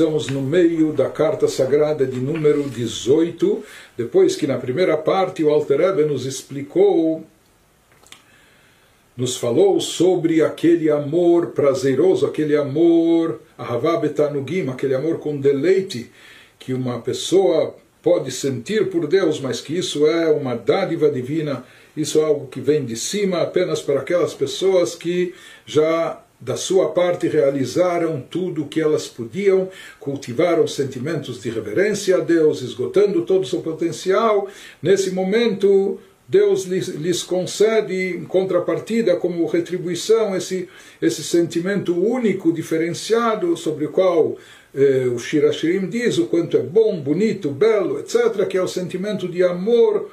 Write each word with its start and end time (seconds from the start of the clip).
estamos 0.00 0.28
no 0.28 0.40
meio 0.40 0.94
da 0.94 1.10
carta 1.10 1.46
sagrada 1.46 2.06
de 2.06 2.18
número 2.18 2.62
18, 2.62 3.62
depois 3.98 4.34
que 4.34 4.46
na 4.46 4.56
primeira 4.56 4.96
parte 4.96 5.44
o 5.44 5.50
Alter 5.50 5.94
nos 6.06 6.24
explicou, 6.24 7.22
nos 9.14 9.36
falou 9.36 9.78
sobre 9.78 10.42
aquele 10.42 10.88
amor 10.90 11.48
prazeroso, 11.48 12.24
aquele 12.24 12.56
amor 12.56 13.42
Ahavah 13.58 14.00
aquele 14.72 14.94
amor 14.94 15.18
com 15.18 15.36
deleite 15.36 16.10
que 16.58 16.72
uma 16.72 16.98
pessoa 17.02 17.76
pode 18.02 18.32
sentir 18.32 18.88
por 18.88 19.06
Deus, 19.06 19.38
mas 19.38 19.60
que 19.60 19.76
isso 19.76 20.06
é 20.06 20.30
uma 20.30 20.54
dádiva 20.54 21.10
divina, 21.10 21.62
isso 21.94 22.20
é 22.20 22.24
algo 22.24 22.46
que 22.46 22.58
vem 22.58 22.86
de 22.86 22.96
cima 22.96 23.42
apenas 23.42 23.82
para 23.82 24.00
aquelas 24.00 24.32
pessoas 24.32 24.94
que 24.94 25.34
já 25.66 26.24
da 26.40 26.56
sua 26.56 26.88
parte 26.90 27.28
realizaram 27.28 28.20
tudo 28.20 28.62
o 28.62 28.66
que 28.68 28.80
elas 28.80 29.06
podiam, 29.06 29.68
cultivaram 29.98 30.66
sentimentos 30.66 31.42
de 31.42 31.50
reverência 31.50 32.16
a 32.16 32.20
Deus, 32.20 32.62
esgotando 32.62 33.22
todo 33.22 33.42
o 33.42 33.46
seu 33.46 33.60
potencial. 33.60 34.48
Nesse 34.82 35.10
momento, 35.10 36.00
Deus 36.26 36.64
lhes, 36.64 36.88
lhes 36.88 37.22
concede, 37.22 38.16
em 38.16 38.24
contrapartida, 38.24 39.16
como 39.16 39.46
retribuição, 39.46 40.34
esse, 40.34 40.68
esse 41.02 41.22
sentimento 41.22 41.92
único, 41.92 42.52
diferenciado, 42.52 43.54
sobre 43.56 43.84
o 43.84 43.90
qual 43.90 44.38
eh, 44.74 45.08
o 45.12 45.18
Shirashirim 45.18 45.88
diz 45.88 46.16
o 46.18 46.26
quanto 46.26 46.56
é 46.56 46.62
bom, 46.62 47.00
bonito, 47.00 47.50
belo, 47.50 47.98
etc., 47.98 48.46
que 48.46 48.56
é 48.56 48.62
o 48.62 48.68
sentimento 48.68 49.28
de 49.28 49.42
amor 49.42 50.10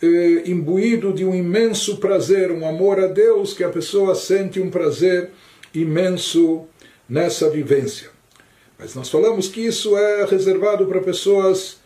eh, 0.00 0.44
imbuído 0.46 1.12
de 1.12 1.24
um 1.24 1.34
imenso 1.34 1.96
prazer, 1.96 2.52
um 2.52 2.66
amor 2.66 3.00
a 3.00 3.08
Deus, 3.08 3.52
que 3.52 3.64
a 3.64 3.68
pessoa 3.68 4.14
sente 4.14 4.60
um 4.60 4.70
prazer 4.70 5.30
imenso 5.74 6.66
nessa 7.08 7.48
vivência. 7.48 8.10
Mas 8.78 8.94
nós 8.94 9.08
falamos 9.08 9.48
que 9.48 9.60
isso 9.60 9.96
é 9.96 10.24
reservado 10.24 10.86
para 10.86 11.00
pessoas 11.00 11.78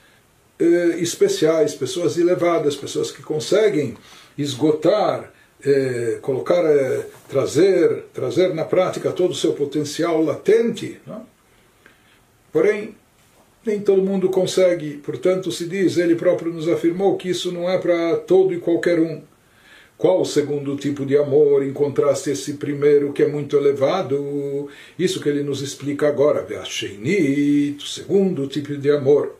eh, 0.58 0.98
especiais, 0.98 1.74
pessoas 1.74 2.18
elevadas, 2.18 2.76
pessoas 2.76 3.10
que 3.10 3.22
conseguem 3.22 3.96
esgotar, 4.36 5.32
eh, 5.64 6.18
colocar, 6.20 6.64
eh, 6.64 7.06
trazer, 7.28 8.04
trazer 8.12 8.54
na 8.54 8.64
prática 8.64 9.10
todo 9.10 9.30
o 9.30 9.34
seu 9.34 9.54
potencial 9.54 10.22
latente. 10.22 11.00
Não? 11.06 11.16
É? 11.16 11.20
Porém, 12.52 12.94
nem 13.64 13.80
todo 13.80 14.02
mundo 14.02 14.28
consegue, 14.28 14.98
portanto, 14.98 15.50
se 15.50 15.66
diz, 15.66 15.96
ele 15.96 16.16
próprio 16.16 16.52
nos 16.52 16.68
afirmou 16.68 17.16
que 17.16 17.30
isso 17.30 17.50
não 17.50 17.70
é 17.70 17.78
para 17.78 18.16
todo 18.16 18.52
e 18.52 18.58
qualquer 18.58 18.98
um. 18.98 19.22
Qual 20.01 20.21
o 20.21 20.25
segundo 20.25 20.75
tipo 20.75 21.05
de 21.05 21.17
amor, 21.17 21.63
em 21.63 21.73
contraste 21.73 22.29
a 22.29 22.33
esse 22.33 22.53
primeiro 22.53 23.11
que 23.13 23.23
é 23.23 23.27
muito 23.27 23.57
elevado? 23.57 24.69
Isso 24.97 25.19
que 25.19 25.27
ele 25.27 25.41
nos 25.41 25.61
explica 25.61 26.07
agora. 26.07 26.45
o 26.45 27.81
segundo 27.81 28.47
tipo 28.47 28.77
de 28.77 28.91
amor. 28.91 29.35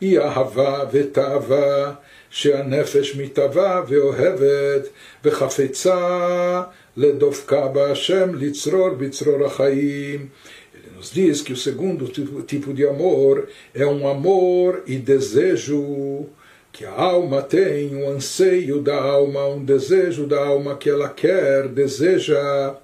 E 0.00 0.16
ahava 0.16 0.86
vetava, 0.86 2.00
שהנפש 2.30 3.16
מתהווה 3.16 3.82
ואוהבת 3.88 4.88
וחפצה 5.24 6.62
לדופקה 6.96 7.68
בהשם 7.68 8.34
לצרור 8.34 8.90
בצרור 8.90 9.44
החיים. 9.46 10.28
Ele 10.74 10.90
nos 10.96 11.12
diz 11.12 11.42
que 11.42 11.52
o 11.52 11.56
segundo 11.56 12.06
tipo, 12.06 12.42
tipo 12.42 12.72
de 12.72 12.86
amor 12.86 13.48
é 13.74 13.84
um 13.84 14.06
amor 14.08 14.82
e 14.86 14.96
desejo 14.96 16.26
que 16.75 16.83
a 16.83 16.91
alma 16.91 17.41
tem 17.41 17.95
um 17.95 18.09
anseio 18.09 18.81
da 18.81 19.01
alma, 19.01 19.47
um 19.47 19.63
desejo 19.63 20.27
da 20.27 20.45
alma 20.45 20.75
que 20.75 20.89
ela 20.89 21.07
quer, 21.07 21.69
deseja 21.69 22.75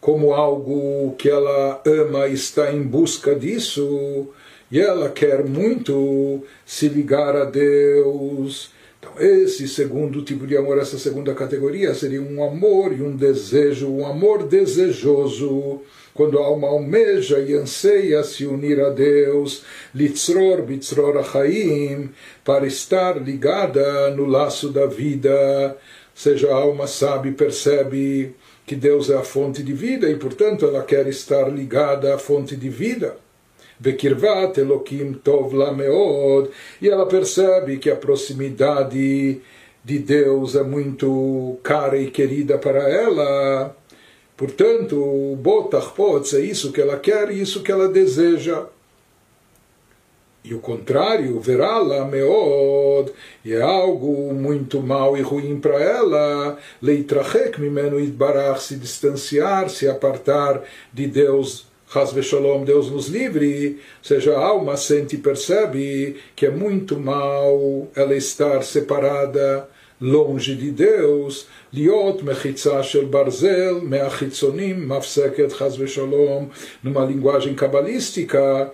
como 0.00 0.34
algo 0.34 1.14
que 1.16 1.30
ela 1.30 1.80
ama 1.86 2.26
e 2.26 2.34
está 2.34 2.72
em 2.72 2.82
busca 2.82 3.32
disso, 3.32 4.30
e 4.68 4.80
ela 4.80 5.08
quer 5.08 5.44
muito 5.44 6.42
se 6.66 6.88
ligar 6.88 7.36
a 7.36 7.44
Deus. 7.44 8.72
Então, 8.98 9.12
esse 9.20 9.68
segundo 9.68 10.20
tipo 10.22 10.44
de 10.44 10.56
amor, 10.56 10.78
essa 10.78 10.98
segunda 10.98 11.32
categoria, 11.34 11.94
seria 11.94 12.20
um 12.20 12.42
amor 12.42 12.92
e 12.92 13.00
um 13.00 13.14
desejo, 13.14 13.88
um 13.90 14.04
amor 14.04 14.42
desejoso 14.42 15.82
quando 16.14 16.38
a 16.38 16.44
alma 16.44 16.68
almeja 16.68 17.40
e 17.40 17.54
anseia 17.54 18.22
se 18.22 18.46
unir 18.46 18.80
a 18.80 18.90
Deus, 18.90 19.64
litzror 19.92 20.62
bitzror 20.62 21.18
achaim, 21.18 22.10
para 22.44 22.66
estar 22.66 23.20
ligada 23.20 24.10
no 24.10 24.24
laço 24.24 24.70
da 24.70 24.86
vida, 24.86 25.76
seja 26.14 26.50
a 26.52 26.54
alma 26.54 26.86
sabe, 26.86 27.32
percebe 27.32 28.34
que 28.64 28.76
Deus 28.76 29.10
é 29.10 29.16
a 29.16 29.24
fonte 29.24 29.62
de 29.62 29.72
vida 29.72 30.08
e, 30.08 30.16
portanto, 30.16 30.64
ela 30.64 30.82
quer 30.82 31.06
estar 31.08 31.48
ligada 31.48 32.14
à 32.14 32.18
fonte 32.18 32.56
de 32.56 32.68
vida. 32.68 33.16
Bekirvat 33.78 34.56
Elokim 34.56 35.14
Tov 35.14 35.52
Lameod, 35.52 36.48
e 36.80 36.88
ela 36.88 37.06
percebe 37.06 37.78
que 37.78 37.90
a 37.90 37.96
proximidade 37.96 39.40
de 39.84 39.98
Deus 39.98 40.54
é 40.54 40.62
muito 40.62 41.58
cara 41.62 41.98
e 41.98 42.10
querida 42.10 42.56
para 42.56 42.88
ela. 42.88 43.76
Portanto, 44.36 44.96
o 44.96 45.36
Botach 45.36 45.92
pode 45.94 46.34
é 46.36 46.40
isso 46.40 46.72
que 46.72 46.80
ela 46.80 46.98
quer 46.98 47.30
e 47.30 47.40
isso 47.40 47.62
que 47.62 47.70
ela 47.70 47.88
deseja. 47.88 48.66
E 50.42 50.52
o 50.52 50.58
contrário, 50.58 51.40
verá-la 51.40 52.04
meod, 52.04 53.10
e 53.42 53.54
é 53.54 53.62
algo 53.62 54.34
muito 54.34 54.82
mal 54.82 55.16
e 55.16 55.22
ruim 55.22 55.58
para 55.58 55.80
ela, 55.80 56.58
leitrachek 56.82 57.58
mimenu 57.58 57.98
itbarach, 57.98 58.60
se 58.60 58.76
distanciar, 58.76 59.70
se 59.70 59.88
apartar 59.88 60.62
de 60.92 61.06
Deus, 61.06 61.66
Hasve 61.94 62.22
Shalom, 62.22 62.64
Deus 62.64 62.90
nos 62.90 63.08
livre, 63.08 63.80
seja, 64.02 64.36
a 64.36 64.44
alma 64.44 64.76
sente 64.76 65.14
e 65.14 65.18
percebe 65.18 66.16
que 66.36 66.44
é 66.44 66.50
muito 66.50 66.98
mal 66.98 67.88
ela 67.94 68.14
estar 68.14 68.62
separada 68.64 69.66
longe 70.04 70.54
de 70.54 70.70
Deus, 70.70 71.46
Liot 71.72 72.22
Mechitza 72.22 72.82
Shel 72.82 73.06
Barzel, 73.06 73.80
Meachitzonim, 73.80 74.74
Mafseket 74.74 75.56
Chaz 75.56 75.76
numa 76.82 77.04
linguagem 77.06 77.54
cabalística, 77.54 78.70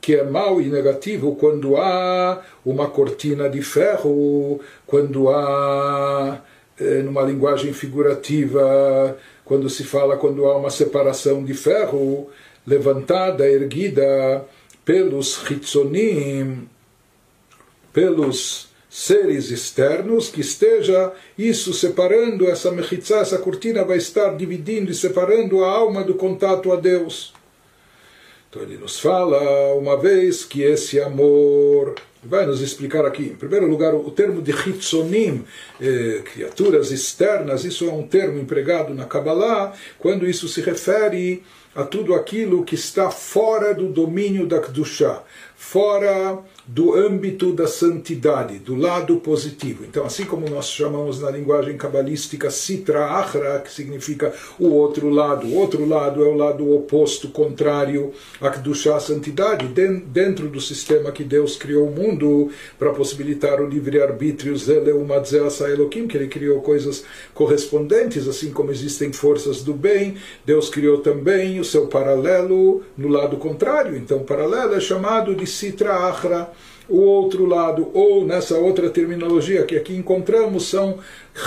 que 0.00 0.14
é 0.14 0.22
mau 0.22 0.60
e 0.60 0.66
negativo 0.66 1.34
quando 1.34 1.76
há 1.76 2.42
uma 2.64 2.86
cortina 2.86 3.48
de 3.48 3.60
ferro, 3.60 4.60
quando 4.86 5.28
há, 5.30 6.40
eh, 6.80 7.02
numa 7.02 7.22
linguagem 7.22 7.72
figurativa, 7.72 9.18
quando 9.44 9.68
se 9.68 9.82
fala 9.82 10.16
quando 10.16 10.46
há 10.46 10.56
uma 10.56 10.70
separação 10.70 11.44
de 11.44 11.54
ferro 11.54 12.30
levantada, 12.64 13.50
erguida 13.50 14.44
pelos 14.84 15.44
chitzonim, 15.44 16.68
pelos 17.92 18.67
seres 18.90 19.50
externos, 19.50 20.28
que 20.28 20.40
esteja 20.40 21.12
isso 21.36 21.72
separando, 21.74 22.48
essa 22.48 22.70
mechitzá, 22.70 23.18
essa 23.18 23.38
cortina 23.38 23.84
vai 23.84 23.98
estar 23.98 24.36
dividindo 24.36 24.90
e 24.90 24.94
separando 24.94 25.64
a 25.64 25.70
alma 25.70 26.02
do 26.02 26.14
contato 26.14 26.72
a 26.72 26.76
Deus. 26.76 27.32
Então 28.48 28.62
ele 28.62 28.78
nos 28.78 28.98
fala 28.98 29.74
uma 29.74 29.96
vez 29.96 30.44
que 30.44 30.62
esse 30.62 30.98
amor 30.98 31.94
vai 32.22 32.46
nos 32.46 32.60
explicar 32.60 33.04
aqui. 33.04 33.24
Em 33.24 33.36
primeiro 33.36 33.66
lugar, 33.66 33.94
o 33.94 34.10
termo 34.10 34.40
de 34.40 34.52
hitzonim, 34.52 35.44
eh, 35.80 36.22
criaturas 36.32 36.90
externas, 36.90 37.64
isso 37.64 37.88
é 37.88 37.92
um 37.92 38.06
termo 38.06 38.38
empregado 38.40 38.94
na 38.94 39.04
Kabbalah, 39.04 39.74
quando 39.98 40.26
isso 40.26 40.48
se 40.48 40.60
refere 40.60 41.42
a 41.74 41.84
tudo 41.84 42.14
aquilo 42.14 42.64
que 42.64 42.74
está 42.74 43.10
fora 43.10 43.72
do 43.72 43.88
domínio 43.88 44.46
da 44.46 44.60
Kedushá, 44.60 45.22
fora 45.54 46.38
do 46.68 46.94
âmbito 46.94 47.50
da 47.54 47.66
santidade, 47.66 48.58
do 48.58 48.74
lado 48.74 49.16
positivo. 49.16 49.84
Então, 49.88 50.04
assim 50.04 50.26
como 50.26 50.48
nós 50.50 50.68
chamamos 50.68 51.18
na 51.18 51.30
linguagem 51.30 51.78
cabalística 51.78 52.50
Sitra 52.50 53.06
Achra, 53.06 53.60
que 53.60 53.72
significa 53.72 54.34
o 54.58 54.68
outro 54.68 55.08
lado, 55.08 55.46
o 55.46 55.54
outro 55.54 55.88
lado 55.88 56.22
é 56.22 56.28
o 56.28 56.36
lado 56.36 56.70
oposto, 56.74 57.28
contrário 57.28 58.12
à 58.38 58.48
a 58.48 59.00
santidade, 59.00 59.66
dentro 59.66 60.48
do 60.48 60.60
sistema 60.60 61.10
que 61.10 61.24
Deus 61.24 61.56
criou 61.56 61.88
o 61.88 61.90
mundo 61.90 62.50
para 62.78 62.90
possibilitar 62.90 63.62
o 63.62 63.66
livre-arbítrio, 63.66 64.54
Elohim, 65.70 66.06
que 66.06 66.18
ele 66.18 66.28
criou 66.28 66.60
coisas 66.60 67.02
correspondentes, 67.32 68.28
assim 68.28 68.50
como 68.50 68.70
existem 68.70 69.10
forças 69.10 69.62
do 69.62 69.72
bem, 69.72 70.16
Deus 70.44 70.68
criou 70.68 70.98
também 70.98 71.58
o 71.58 71.64
seu 71.64 71.86
paralelo 71.86 72.82
no 72.96 73.08
lado 73.08 73.38
contrário. 73.38 73.96
Então, 73.96 74.18
paralelo 74.18 74.74
é 74.74 74.80
chamado 74.80 75.34
de 75.34 75.46
Sitra 75.46 75.94
Achra 75.94 76.50
o 76.88 77.00
outro 77.00 77.44
lado, 77.44 77.90
ou 77.92 78.24
nessa 78.24 78.56
outra 78.56 78.88
terminologia 78.88 79.64
que 79.64 79.76
aqui 79.76 79.94
encontramos, 79.94 80.68
são 80.68 80.98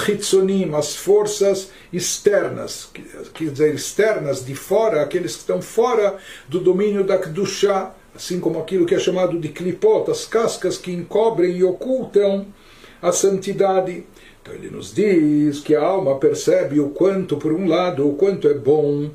hitzonim, 0.07 0.73
as 0.75 0.95
forças 0.95 1.71
externas, 1.91 2.89
quer 3.33 3.49
dizer, 3.49 3.73
externas, 3.73 4.45
de 4.45 4.53
fora, 4.53 5.01
aqueles 5.01 5.33
que 5.33 5.39
estão 5.39 5.61
fora 5.61 6.17
do 6.47 6.59
domínio 6.59 7.03
da 7.03 7.17
Kedushá, 7.17 7.93
assim 8.15 8.39
como 8.39 8.59
aquilo 8.59 8.85
que 8.85 8.93
é 8.93 8.99
chamado 8.99 9.39
de 9.39 9.49
klipot, 9.49 10.11
as 10.11 10.25
cascas 10.25 10.77
que 10.77 10.91
encobrem 10.91 11.57
e 11.57 11.63
ocultam 11.63 12.45
a 13.01 13.11
santidade. 13.11 14.03
Então 14.41 14.53
ele 14.53 14.69
nos 14.69 14.93
diz 14.93 15.59
que 15.59 15.75
a 15.75 15.81
alma 15.81 16.17
percebe 16.17 16.79
o 16.79 16.89
quanto, 16.89 17.37
por 17.37 17.51
um 17.51 17.67
lado, 17.67 18.07
o 18.07 18.15
quanto 18.15 18.47
é 18.47 18.53
bom 18.53 19.09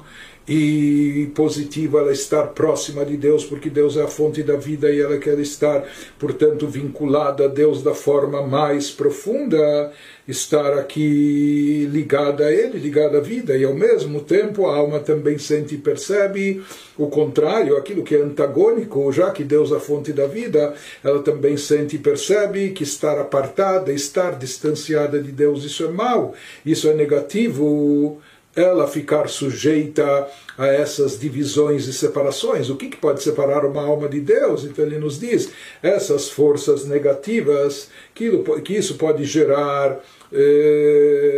e 0.48 1.30
positiva 1.34 1.98
ela 1.98 2.12
estar 2.12 2.48
próxima 2.48 3.04
de 3.04 3.16
Deus, 3.16 3.44
porque 3.44 3.68
Deus 3.68 3.96
é 3.96 4.02
a 4.02 4.08
fonte 4.08 4.42
da 4.42 4.56
vida 4.56 4.90
e 4.90 5.00
ela 5.00 5.18
quer 5.18 5.38
estar, 5.40 5.84
portanto, 6.18 6.68
vinculada 6.68 7.46
a 7.46 7.48
Deus 7.48 7.82
da 7.82 7.94
forma 7.94 8.42
mais 8.42 8.90
profunda, 8.90 9.92
estar 10.28 10.74
aqui 10.74 11.88
ligada 11.90 12.46
a 12.46 12.52
Ele, 12.52 12.78
ligada 12.78 13.18
à 13.18 13.20
vida, 13.20 13.56
e 13.56 13.64
ao 13.64 13.74
mesmo 13.74 14.20
tempo 14.20 14.66
a 14.66 14.76
alma 14.76 15.00
também 15.00 15.36
sente 15.36 15.74
e 15.74 15.78
percebe 15.78 16.62
o 16.96 17.08
contrário, 17.08 17.76
aquilo 17.76 18.02
que 18.02 18.14
é 18.14 18.22
antagônico, 18.22 19.12
já 19.12 19.30
que 19.30 19.42
Deus 19.42 19.72
é 19.72 19.76
a 19.76 19.80
fonte 19.80 20.12
da 20.12 20.26
vida, 20.26 20.74
ela 21.02 21.22
também 21.22 21.56
sente 21.56 21.96
e 21.96 21.98
percebe 21.98 22.70
que 22.70 22.84
estar 22.84 23.18
apartada, 23.18 23.92
estar 23.92 24.38
distanciada 24.38 25.20
de 25.20 25.32
Deus, 25.32 25.64
isso 25.64 25.84
é 25.84 25.88
mal, 25.88 26.34
isso 26.64 26.88
é 26.88 26.94
negativo 26.94 28.20
ela 28.56 28.88
ficar 28.88 29.28
sujeita 29.28 30.26
a 30.56 30.66
essas 30.66 31.20
divisões 31.20 31.86
e 31.86 31.92
separações. 31.92 32.70
O 32.70 32.76
que, 32.76 32.88
que, 32.88 32.96
pode 32.96 33.22
separar 33.22 33.66
uma 33.66 33.82
alma 33.82 34.08
de 34.08 34.20
Deus? 34.20 34.64
Então 34.64 34.84
ele 34.84 34.98
nos 34.98 35.20
diz 35.20 35.50
essas 35.82 36.30
forças 36.30 36.86
negativas 36.86 37.90
que, 38.14 38.30
que 38.64 38.72
isso 38.74 38.96
pode 38.96 39.24
gerar. 39.24 40.00
Eh, 40.32 41.36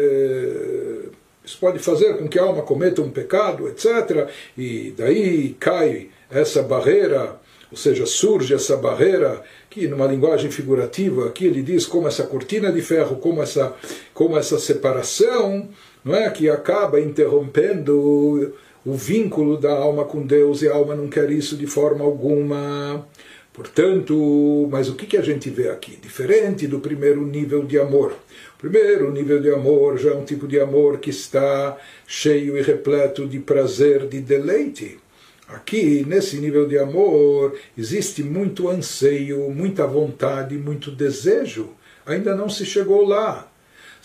isso 1.44 1.58
pode 1.58 1.78
fazer 1.78 2.16
com 2.18 2.28
que 2.28 2.38
a 2.38 2.42
alma 2.42 2.62
cometa 2.62 3.02
um 3.02 3.10
pecado, 3.10 3.68
etc. 3.68 4.28
E 4.56 4.94
daí 4.96 5.56
cai 5.58 6.10
essa 6.30 6.62
barreira, 6.62 7.40
ou 7.70 7.76
seja, 7.76 8.06
surge 8.06 8.54
essa 8.54 8.76
barreira 8.76 9.42
que 9.68 9.88
numa 9.88 10.06
linguagem 10.06 10.50
figurativa 10.50 11.26
aqui 11.26 11.46
ele 11.46 11.62
diz 11.62 11.86
como 11.86 12.06
essa 12.06 12.24
cortina 12.24 12.70
de 12.70 12.82
ferro, 12.82 13.16
como 13.16 13.42
essa, 13.42 13.74
como 14.12 14.36
essa 14.36 14.58
separação 14.58 15.68
não 16.08 16.16
é 16.16 16.30
que 16.30 16.48
acaba 16.48 16.98
interrompendo 16.98 18.54
o 18.82 18.94
vínculo 18.94 19.58
da 19.58 19.72
alma 19.72 20.06
com 20.06 20.24
Deus 20.24 20.62
e 20.62 20.68
a 20.68 20.72
alma 20.72 20.96
não 20.96 21.06
quer 21.06 21.30
isso 21.30 21.54
de 21.54 21.66
forma 21.66 22.02
alguma. 22.02 23.06
Portanto, 23.52 24.66
mas 24.70 24.88
o 24.88 24.94
que, 24.94 25.04
que 25.04 25.18
a 25.18 25.22
gente 25.22 25.50
vê 25.50 25.68
aqui? 25.68 25.98
Diferente 26.00 26.66
do 26.66 26.80
primeiro 26.80 27.26
nível 27.26 27.62
de 27.62 27.78
amor. 27.78 28.12
O 28.56 28.58
primeiro 28.58 29.12
nível 29.12 29.38
de 29.38 29.50
amor 29.50 29.98
já 29.98 30.12
é 30.12 30.14
um 30.14 30.24
tipo 30.24 30.48
de 30.48 30.58
amor 30.58 30.98
que 30.98 31.10
está 31.10 31.76
cheio 32.06 32.56
e 32.56 32.62
repleto 32.62 33.26
de 33.28 33.38
prazer, 33.38 34.06
de 34.06 34.18
deleite. 34.18 34.98
Aqui, 35.46 36.06
nesse 36.08 36.38
nível 36.38 36.66
de 36.66 36.78
amor, 36.78 37.54
existe 37.76 38.22
muito 38.22 38.70
anseio, 38.70 39.50
muita 39.50 39.86
vontade, 39.86 40.56
muito 40.56 40.90
desejo. 40.90 41.68
Ainda 42.06 42.34
não 42.34 42.48
se 42.48 42.64
chegou 42.64 43.06
lá 43.06 43.47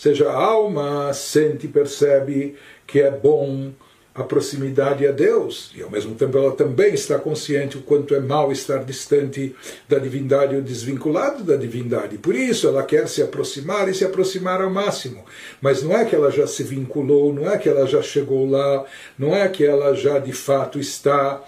seja, 0.04 0.28
a 0.28 0.36
alma 0.36 1.12
sente 1.14 1.66
e 1.66 1.68
percebe 1.68 2.56
que 2.86 3.00
é 3.00 3.10
bom 3.10 3.72
a 4.14 4.22
proximidade 4.22 5.04
a 5.04 5.10
Deus, 5.10 5.72
e 5.74 5.82
ao 5.82 5.90
mesmo 5.90 6.14
tempo 6.14 6.38
ela 6.38 6.52
também 6.52 6.94
está 6.94 7.18
consciente 7.18 7.76
o 7.76 7.82
quanto 7.82 8.14
é 8.14 8.20
mal 8.20 8.52
estar 8.52 8.84
distante 8.84 9.56
da 9.88 9.98
divindade 9.98 10.54
ou 10.54 10.62
desvinculado 10.62 11.42
da 11.42 11.56
divindade. 11.56 12.16
Por 12.18 12.32
isso 12.32 12.68
ela 12.68 12.84
quer 12.84 13.08
se 13.08 13.22
aproximar 13.22 13.88
e 13.88 13.94
se 13.94 14.04
aproximar 14.04 14.60
ao 14.60 14.70
máximo. 14.70 15.24
Mas 15.60 15.82
não 15.82 15.96
é 15.96 16.04
que 16.04 16.14
ela 16.14 16.30
já 16.30 16.46
se 16.46 16.62
vinculou, 16.62 17.34
não 17.34 17.50
é 17.50 17.58
que 17.58 17.68
ela 17.68 17.86
já 17.86 18.02
chegou 18.02 18.48
lá, 18.48 18.84
não 19.18 19.34
é 19.34 19.48
que 19.48 19.64
ela 19.64 19.94
já 19.94 20.20
de 20.20 20.32
fato 20.32 20.78
está 20.78 21.42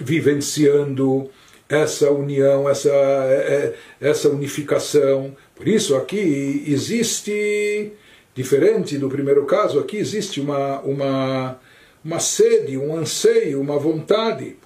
vivenciando 0.00 1.30
essa 1.68 2.10
união, 2.10 2.68
essa, 2.68 2.88
é, 2.88 3.74
é, 4.00 4.08
essa 4.08 4.28
unificação. 4.28 5.34
Por 5.54 5.68
isso 5.68 5.94
aqui 5.94 6.64
existe, 6.66 7.92
diferente 8.34 8.98
do 8.98 9.08
primeiro 9.08 9.44
caso, 9.44 9.78
aqui 9.78 9.96
existe 9.96 10.40
uma, 10.40 10.80
uma, 10.80 11.60
uma 12.04 12.18
sede, 12.18 12.76
um 12.76 12.96
anseio, 12.96 13.60
uma 13.60 13.78
vontade. 13.78 14.56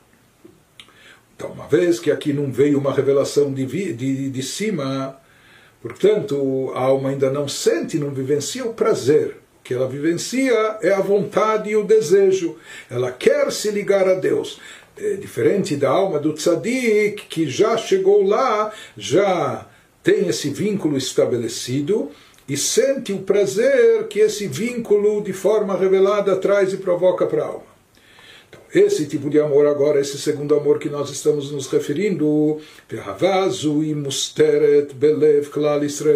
Então, 1.37 1.53
uma 1.53 1.69
vez 1.69 2.01
que 2.01 2.11
aqui 2.11 2.33
não 2.33 2.51
veio 2.51 2.79
uma 2.79 2.93
revelação 2.93 3.53
de, 3.53 3.65
de, 3.93 4.31
de 4.31 4.43
cima, 4.43 5.21
portanto, 5.81 6.73
a 6.75 6.81
alma 6.81 7.11
ainda 7.11 7.31
não 7.31 7.47
sente, 7.47 7.99
não 7.99 8.11
vivencia 8.11 8.65
o 8.65 8.75
prazer. 8.75 9.37
O 9.61 9.63
que 9.63 9.75
ela 9.75 9.87
vivencia 9.87 10.79
é 10.83 10.93
a 10.93 11.01
vontade 11.01 11.69
e 11.71 11.77
o 11.77 11.85
desejo. 11.85 12.57
Ela 12.91 13.13
quer 13.13 13.53
se 13.53 13.71
ligar 13.71 14.09
a 14.09 14.15
Deus. 14.15 14.59
É 14.97 15.13
diferente 15.13 15.77
da 15.77 15.91
alma 15.91 16.19
do 16.19 16.33
tzadik, 16.33 17.27
que 17.29 17.49
já 17.49 17.77
chegou 17.77 18.27
lá, 18.27 18.73
já 18.97 19.65
tem 20.03 20.29
esse 20.29 20.51
vínculo 20.51 20.97
estabelecido 20.97 22.11
e 22.49 22.57
sente 22.57 23.13
o 23.13 23.21
prazer 23.21 24.09
que 24.09 24.21
esse 24.21 24.47
vínculo, 24.47 25.23
de 25.23 25.33
forma 25.33 25.77
revelada, 25.77 26.37
traz 26.37 26.73
e 26.73 26.79
provoca 26.79 27.27
para 27.27 27.43
a 27.43 27.47
alma. 27.47 27.78
Esse 28.75 29.07
tipo 29.07 29.31
de 29.31 29.41
amor 29.41 29.67
agora, 29.67 29.99
esse 29.99 30.19
segundo 30.19 30.55
amor 30.55 30.79
que 30.79 30.91
nós 30.91 31.09
estamos 31.09 31.51
nos 31.51 31.69
referindo, 31.69 32.59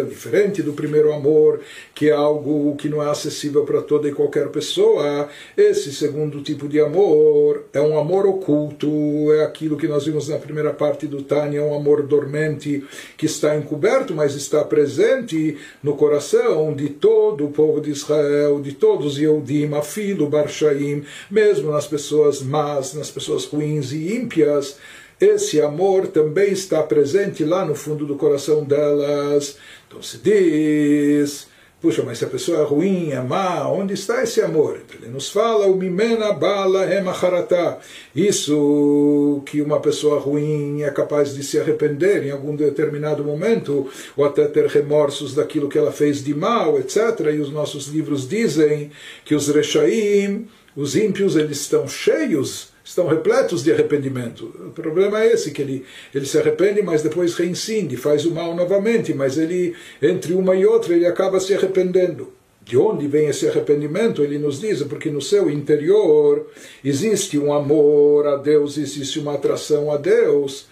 diferente 0.07 0.61
do 0.61 0.73
primeiro 0.73 1.11
amor, 1.11 1.61
que 1.95 2.09
é 2.09 2.11
algo 2.11 2.75
que 2.75 2.87
não 2.87 3.01
é 3.01 3.09
acessível 3.09 3.63
para 3.63 3.81
toda 3.81 4.07
e 4.07 4.11
qualquer 4.11 4.49
pessoa. 4.49 5.29
Esse 5.57 5.91
segundo 5.91 6.43
tipo 6.43 6.67
de 6.67 6.79
amor 6.79 7.65
é 7.73 7.81
um 7.81 7.97
amor 7.97 8.27
oculto, 8.27 8.87
é 9.33 9.43
aquilo 9.43 9.75
que 9.75 9.87
nós 9.87 10.05
vimos 10.05 10.29
na 10.29 10.37
primeira 10.37 10.71
parte 10.71 11.07
do 11.07 11.23
Tânia, 11.23 11.63
um 11.63 11.75
amor 11.75 12.03
dormente 12.03 12.83
que 13.17 13.25
está 13.25 13.57
encoberto, 13.57 14.13
mas 14.13 14.35
está 14.35 14.63
presente 14.63 15.57
no 15.81 15.95
coração 15.95 16.71
de 16.75 16.89
todo 16.89 17.45
o 17.45 17.51
povo 17.51 17.81
de 17.81 17.89
Israel, 17.89 18.61
de 18.61 18.73
todos 18.73 19.13
os 19.13 19.17
Yehudim, 19.17 19.73
Afilo, 19.73 20.29
Barshaim, 20.29 21.03
mesmo 21.31 21.71
nas 21.71 21.87
pessoas 21.87 22.42
más, 22.43 22.93
nas 22.93 23.09
pessoas 23.09 23.45
ruins 23.45 23.91
e 23.91 24.15
ímpias, 24.15 24.77
esse 25.19 25.61
amor 25.61 26.07
também 26.07 26.51
está 26.51 26.83
presente 26.83 27.43
lá 27.45 27.65
no 27.65 27.75
fundo 27.75 28.05
do 28.05 28.15
coração 28.15 28.63
delas. 28.63 29.57
Então 29.87 30.01
se 30.01 30.17
diz, 30.17 31.47
puxa, 31.83 32.03
mas 32.03 32.17
se 32.17 32.25
a 32.25 32.29
pessoa 32.29 32.59
é 32.59 32.63
ruim, 32.63 33.11
é 33.11 33.21
má, 33.21 33.67
onde 33.69 33.93
está 33.93 34.23
esse 34.23 34.41
amor? 34.41 34.81
Então 34.83 35.01
ele 35.01 35.11
nos 35.11 35.29
fala, 35.29 35.67
o 35.67 35.75
mimena 35.75 36.33
bala 36.33 36.93
emacharata. 36.93 37.77
Isso 38.15 39.41
que 39.45 39.61
uma 39.61 39.79
pessoa 39.79 40.19
ruim 40.19 40.81
é 40.81 40.89
capaz 40.91 41.35
de 41.35 41.43
se 41.43 41.59
arrepender 41.59 42.25
em 42.25 42.31
algum 42.31 42.55
determinado 42.55 43.23
momento, 43.23 43.87
ou 44.17 44.25
até 44.25 44.45
ter 44.47 44.65
remorsos 44.67 45.35
daquilo 45.35 45.69
que 45.69 45.77
ela 45.77 45.91
fez 45.91 46.23
de 46.23 46.33
mal, 46.33 46.79
etc. 46.79 47.19
E 47.33 47.39
os 47.39 47.51
nossos 47.51 47.87
livros 47.87 48.27
dizem 48.27 48.89
que 49.23 49.35
os 49.35 49.47
rechaim 49.47 50.47
os 50.75 50.95
ímpios 50.95 51.35
eles 51.35 51.61
estão 51.61 51.87
cheios, 51.87 52.69
estão 52.83 53.07
repletos 53.07 53.63
de 53.63 53.71
arrependimento. 53.71 54.45
O 54.67 54.71
problema 54.71 55.21
é 55.21 55.31
esse, 55.33 55.51
que 55.51 55.61
ele, 55.61 55.85
ele 56.13 56.25
se 56.25 56.37
arrepende, 56.37 56.81
mas 56.81 57.01
depois 57.01 57.35
reincide, 57.35 57.95
faz 57.95 58.25
o 58.25 58.31
mal 58.31 58.55
novamente, 58.55 59.13
mas 59.13 59.37
ele, 59.37 59.75
entre 60.01 60.33
uma 60.33 60.55
e 60.55 60.65
outra, 60.65 60.93
ele 60.93 61.05
acaba 61.05 61.39
se 61.39 61.53
arrependendo. 61.53 62.33
De 62.65 62.77
onde 62.77 63.07
vem 63.07 63.27
esse 63.27 63.47
arrependimento? 63.47 64.23
Ele 64.23 64.37
nos 64.37 64.59
diz, 64.59 64.81
porque 64.83 65.09
no 65.09 65.21
seu 65.21 65.49
interior 65.49 66.47
existe 66.83 67.37
um 67.37 67.53
amor 67.53 68.25
a 68.25 68.37
Deus, 68.37 68.77
existe 68.77 69.19
uma 69.19 69.33
atração 69.33 69.91
a 69.91 69.97
Deus, 69.97 70.67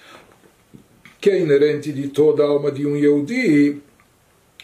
que 1.20 1.29
é 1.29 1.39
inerente 1.39 1.91
de 1.91 2.08
toda 2.08 2.43
a 2.43 2.48
alma 2.48 2.72
de 2.72 2.88
um 2.88 2.96
Yehudi, 2.96 3.81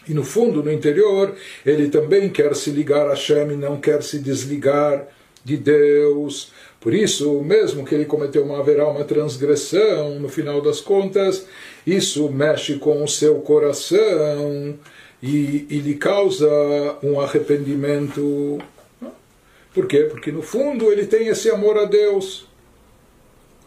e 0.08 0.14
no 0.14 0.24
fundo, 0.24 0.62
no 0.62 0.72
interior, 0.72 1.34
ele 1.66 1.88
também 1.88 2.30
quer 2.30 2.56
se 2.56 2.70
ligar 2.70 3.06
a 3.06 3.10
Hashem 3.10 3.52
e 3.52 3.56
não 3.56 3.78
quer 3.78 4.02
se 4.02 4.18
desligar 4.18 5.06
de 5.44 5.56
Deus. 5.56 6.52
Por 6.80 6.94
isso, 6.94 7.40
mesmo 7.42 7.84
que 7.84 7.94
ele 7.94 8.04
cometeu 8.04 8.44
uma 8.44 8.58
haverá 8.58 8.86
uma 8.88 9.04
transgressão, 9.04 10.18
no 10.20 10.28
final 10.28 10.60
das 10.60 10.80
contas, 10.80 11.46
isso 11.86 12.28
mexe 12.30 12.76
com 12.76 13.02
o 13.02 13.08
seu 13.08 13.36
coração 13.40 14.78
e, 15.22 15.66
e 15.68 15.78
lhe 15.78 15.94
causa 15.94 16.48
um 17.02 17.20
arrependimento. 17.20 18.58
Por 19.74 19.86
quê? 19.86 20.04
Porque 20.10 20.30
no 20.30 20.42
fundo 20.42 20.92
ele 20.92 21.06
tem 21.06 21.28
esse 21.28 21.50
amor 21.50 21.78
a 21.78 21.84
Deus. 21.84 22.46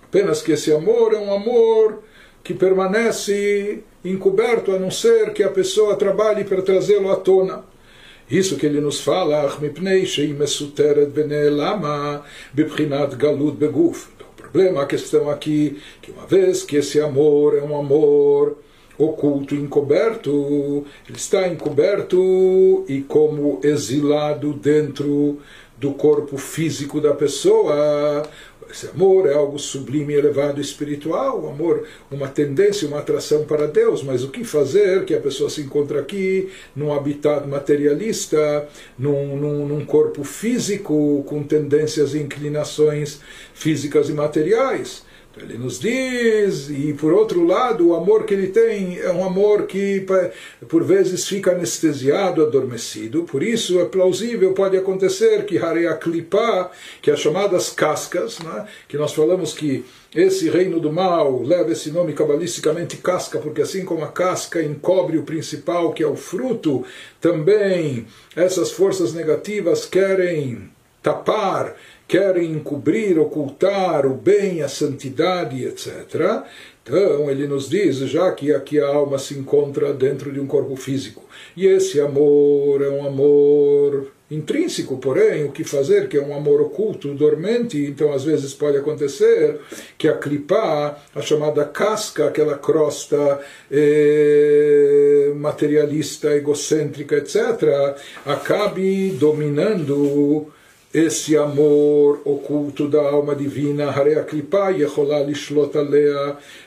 Apenas 0.03 0.41
que 0.41 0.51
esse 0.51 0.73
amor 0.73 1.13
é 1.13 1.17
um 1.17 1.33
amor 1.33 2.03
que 2.43 2.53
permanece 2.53 3.83
encoberto, 4.03 4.71
a 4.71 4.79
não 4.79 4.89
ser 4.89 5.31
que 5.31 5.43
a 5.43 5.49
pessoa 5.49 5.95
trabalhe 5.95 6.43
para 6.43 6.61
trazê-lo 6.61 7.11
à 7.11 7.15
tona. 7.15 7.63
Isso 8.31 8.55
que 8.55 8.65
ele 8.65 8.79
nos 8.79 9.01
fala, 9.01 9.45
galut 13.17 13.57
beguf. 13.57 14.07
Então, 14.15 14.27
o 14.29 14.41
problema, 14.41 14.83
a 14.83 14.85
questão 14.85 15.29
aqui, 15.29 15.81
que 16.01 16.11
uma 16.11 16.25
vez 16.25 16.63
que 16.63 16.77
esse 16.77 17.01
amor 17.01 17.57
é 17.57 17.61
um 17.61 17.77
amor 17.77 18.57
oculto, 18.97 19.53
encoberto, 19.53 20.85
ele 21.09 21.17
está 21.17 21.45
encoberto 21.49 22.85
e 22.87 23.01
como 23.01 23.59
exilado 23.63 24.53
dentro 24.53 25.39
do 25.77 25.91
corpo 25.91 26.37
físico 26.37 27.01
da 27.01 27.13
pessoa, 27.13 28.23
Esse 28.71 28.87
amor 28.87 29.27
é 29.27 29.33
algo 29.33 29.59
sublime, 29.59 30.13
elevado, 30.13 30.61
espiritual, 30.61 31.41
o 31.41 31.49
amor, 31.49 31.85
uma 32.09 32.27
tendência, 32.27 32.87
uma 32.87 32.99
atração 32.99 33.43
para 33.43 33.67
Deus, 33.67 34.01
mas 34.01 34.23
o 34.23 34.29
que 34.29 34.43
fazer 34.43 35.03
que 35.03 35.13
a 35.13 35.19
pessoa 35.19 35.49
se 35.49 35.61
encontra 35.61 35.99
aqui, 35.99 36.49
num 36.75 36.93
habitat 36.93 37.45
materialista, 37.47 38.67
num, 38.97 39.35
num, 39.35 39.67
num 39.67 39.85
corpo 39.85 40.23
físico, 40.23 41.23
com 41.27 41.43
tendências 41.43 42.13
e 42.13 42.19
inclinações 42.19 43.19
físicas 43.53 44.07
e 44.09 44.13
materiais? 44.13 45.03
Ele 45.37 45.57
nos 45.57 45.79
diz, 45.79 46.69
e 46.69 46.93
por 46.93 47.13
outro 47.13 47.45
lado, 47.45 47.87
o 47.87 47.95
amor 47.95 48.25
que 48.25 48.33
ele 48.33 48.47
tem 48.47 48.99
é 48.99 49.11
um 49.11 49.23
amor 49.23 49.65
que 49.65 50.05
por 50.67 50.83
vezes 50.83 51.25
fica 51.25 51.51
anestesiado, 51.51 52.43
adormecido. 52.43 53.23
Por 53.23 53.41
isso 53.41 53.79
é 53.79 53.85
plausível, 53.85 54.53
pode 54.53 54.75
acontecer 54.75 55.45
que 55.45 55.57
Hareya 55.57 55.93
Klipa, 55.93 56.69
que 57.01 57.09
é 57.09 57.13
as 57.13 57.19
chamadas 57.21 57.69
cascas, 57.69 58.39
né, 58.39 58.67
que 58.89 58.97
nós 58.97 59.13
falamos 59.13 59.53
que 59.53 59.85
esse 60.13 60.49
reino 60.49 60.81
do 60.81 60.91
mal 60.91 61.41
leva 61.41 61.71
esse 61.71 61.91
nome 61.91 62.11
cabalisticamente 62.11 62.97
casca, 62.97 63.39
porque 63.39 63.61
assim 63.61 63.85
como 63.85 64.03
a 64.03 64.09
casca 64.09 64.61
encobre 64.61 65.17
o 65.17 65.23
principal, 65.23 65.93
que 65.93 66.03
é 66.03 66.07
o 66.07 66.17
fruto, 66.17 66.83
também 67.21 68.05
essas 68.35 68.71
forças 68.71 69.13
negativas 69.13 69.85
querem 69.85 70.69
tapar 71.01 71.75
querem 72.11 72.51
encobrir, 72.51 73.17
ocultar 73.17 74.05
o 74.05 74.13
bem, 74.13 74.61
a 74.61 74.67
santidade, 74.67 75.63
etc. 75.63 76.43
Então, 76.83 77.31
ele 77.31 77.47
nos 77.47 77.69
diz 77.69 77.99
já 77.99 78.29
que 78.33 78.53
aqui 78.53 78.81
a 78.81 78.87
alma 78.87 79.17
se 79.17 79.33
encontra 79.33 79.93
dentro 79.93 80.29
de 80.29 80.37
um 80.37 80.45
corpo 80.45 80.75
físico. 80.75 81.23
E 81.55 81.65
esse 81.65 82.01
amor 82.01 82.81
é 82.81 82.89
um 82.89 83.07
amor 83.07 84.11
intrínseco, 84.29 84.97
porém, 84.97 85.45
o 85.45 85.53
que 85.53 85.63
fazer, 85.63 86.09
que 86.09 86.17
é 86.17 86.21
um 86.21 86.35
amor 86.35 86.59
oculto, 86.59 87.13
dormente, 87.13 87.77
então 87.77 88.11
às 88.11 88.25
vezes 88.25 88.53
pode 88.53 88.75
acontecer 88.75 89.61
que 89.97 90.09
a 90.09 90.17
clipá, 90.17 90.97
a 91.15 91.21
chamada 91.21 91.63
casca, 91.63 92.27
aquela 92.27 92.57
crosta 92.57 93.39
eh, 93.71 95.31
materialista, 95.37 96.35
egocêntrica, 96.35 97.15
etc., 97.15 97.95
acabe 98.25 99.11
dominando 99.11 100.51
esse 100.93 101.37
amor 101.37 102.21
oculto 102.25 102.87
da 102.87 103.01
alma 103.01 103.33
divina, 103.33 103.89
Harea 103.89 104.23
Klipa 104.23 104.71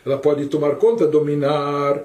ela 0.04 0.18
pode 0.18 0.46
tomar 0.46 0.76
conta, 0.76 1.06
dominar, 1.06 2.02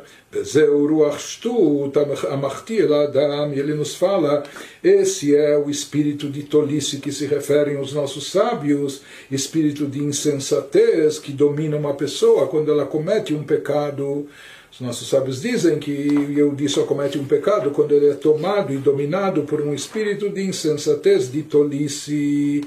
ele 3.58 3.74
nos 3.74 3.96
fala, 3.96 4.44
esse 4.84 5.34
é 5.34 5.58
o 5.58 5.70
espírito 5.70 6.30
de 6.30 6.44
tolice 6.44 6.98
que 6.98 7.12
se 7.12 7.26
referem 7.26 7.80
os 7.80 7.94
nossos 7.94 8.30
sábios, 8.30 9.02
espírito 9.32 9.88
de 9.88 10.04
insensatez 10.04 11.20
que 11.20 11.32
domina 11.32 11.78
uma 11.78 11.94
pessoa 11.94 12.48
quando 12.48 12.70
ela 12.70 12.86
comete 12.86 13.34
um 13.34 13.44
pecado. 13.44 14.28
Os 14.72 14.82
nossos 14.82 15.10
sábios 15.10 15.42
dizem 15.42 15.80
que 15.80 15.92
Yehudi 15.92 16.70
só 16.70 16.84
comete 16.84 17.18
um 17.18 17.26
pecado 17.26 17.72
quando 17.72 17.94
ele 17.94 18.10
é 18.10 18.14
tomado 18.14 18.74
e 18.74 18.78
dominado 18.78 19.44
por 19.44 19.62
um 19.62 19.74
espírito 19.74 20.30
de 20.30 20.44
insensatez, 20.44 21.32
de 21.32 21.44
tolice. 21.44 22.64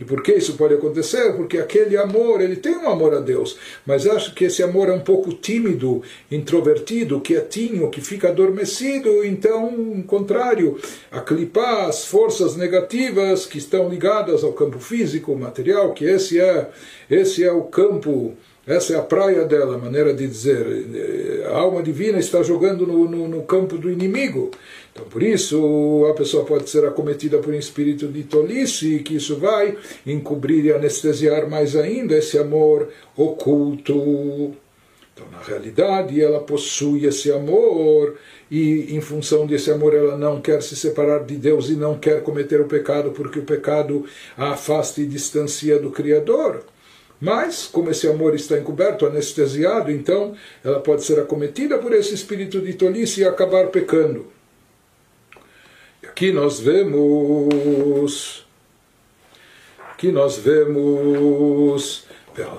E 0.00 0.04
por 0.04 0.22
que 0.22 0.32
isso 0.32 0.54
pode 0.54 0.72
acontecer? 0.72 1.34
Porque 1.36 1.58
aquele 1.58 1.94
amor, 1.98 2.40
ele 2.40 2.56
tem 2.56 2.74
um 2.74 2.88
amor 2.88 3.12
a 3.12 3.20
Deus, 3.20 3.58
mas 3.84 4.06
acho 4.06 4.34
que 4.34 4.44
esse 4.44 4.62
amor 4.62 4.88
é 4.88 4.92
um 4.92 5.00
pouco 5.00 5.34
tímido, 5.34 6.02
introvertido, 6.30 7.20
quietinho, 7.20 7.90
que 7.90 8.00
fica 8.00 8.28
adormecido, 8.28 9.22
então, 9.22 10.02
contrário, 10.06 10.78
a 11.10 11.20
clipar 11.20 11.86
as 11.86 12.06
forças 12.06 12.56
negativas 12.56 13.44
que 13.44 13.58
estão 13.58 13.90
ligadas 13.90 14.42
ao 14.42 14.54
campo 14.54 14.78
físico, 14.78 15.36
material, 15.36 15.92
que 15.92 16.06
esse 16.06 16.40
é, 16.40 16.70
esse 17.10 17.44
é 17.44 17.52
o 17.52 17.64
campo 17.64 18.34
essa 18.66 18.94
é 18.94 18.96
a 18.96 19.02
praia 19.02 19.44
dela, 19.44 19.78
maneira 19.78 20.12
de 20.12 20.26
dizer. 20.26 21.46
A 21.46 21.58
alma 21.58 21.82
divina 21.82 22.18
está 22.18 22.42
jogando 22.42 22.86
no, 22.86 23.08
no, 23.08 23.26
no, 23.26 23.42
campo 23.42 23.78
do 23.78 23.90
inimigo. 23.90 24.50
Então, 24.92 25.06
por 25.06 25.22
isso, 25.22 26.06
a 26.10 26.14
pessoa 26.14 26.44
pode 26.44 26.68
ser 26.68 26.84
acometida 26.84 27.38
por 27.38 27.54
um 27.54 27.58
espírito 27.58 28.06
de 28.06 28.22
tolice, 28.24 28.98
que 29.00 29.16
isso 29.16 29.36
vai 29.36 29.76
encobrir 30.06 30.66
e 30.66 30.72
anestesiar 30.72 31.48
mais 31.48 31.74
ainda 31.74 32.16
esse 32.16 32.38
amor 32.38 32.88
oculto. 33.16 34.54
Então, 35.14 35.26
na 35.32 35.42
realidade, 35.42 36.20
ela 36.20 36.40
possui 36.40 37.06
esse 37.06 37.32
amor 37.32 38.16
e, 38.50 38.94
em 38.94 39.00
função 39.00 39.46
desse 39.46 39.70
amor, 39.70 39.94
ela 39.94 40.16
não 40.16 40.40
quer 40.40 40.62
se 40.62 40.76
separar 40.76 41.24
de 41.24 41.36
Deus 41.36 41.70
e 41.70 41.76
não 41.76 41.98
quer 41.98 42.22
cometer 42.22 42.60
o 42.60 42.66
pecado, 42.66 43.10
porque 43.10 43.38
o 43.38 43.44
pecado 43.44 44.04
a 44.36 44.50
afasta 44.50 45.00
e 45.00 45.06
distancia 45.06 45.78
do 45.78 45.90
Criador. 45.90 46.62
Mas, 47.19 47.67
como 47.67 47.89
esse 47.89 48.07
amor 48.07 48.35
está 48.35 48.57
encoberto, 48.57 49.05
anestesiado, 49.05 49.89
então 49.91 50.35
ela 50.63 50.79
pode 50.79 51.03
ser 51.03 51.19
acometida 51.19 51.77
por 51.77 51.93
esse 51.93 52.13
espírito 52.13 52.59
de 52.59 52.73
tolice 52.73 53.21
e 53.21 53.25
acabar 53.25 53.67
pecando. 53.67 54.27
E 56.03 56.07
aqui 56.07 56.31
nós 56.31 56.59
vemos. 56.59 58.45
Aqui 59.91 60.11
nós 60.11 60.37
vemos. 60.37 62.05
ועל 62.37 62.57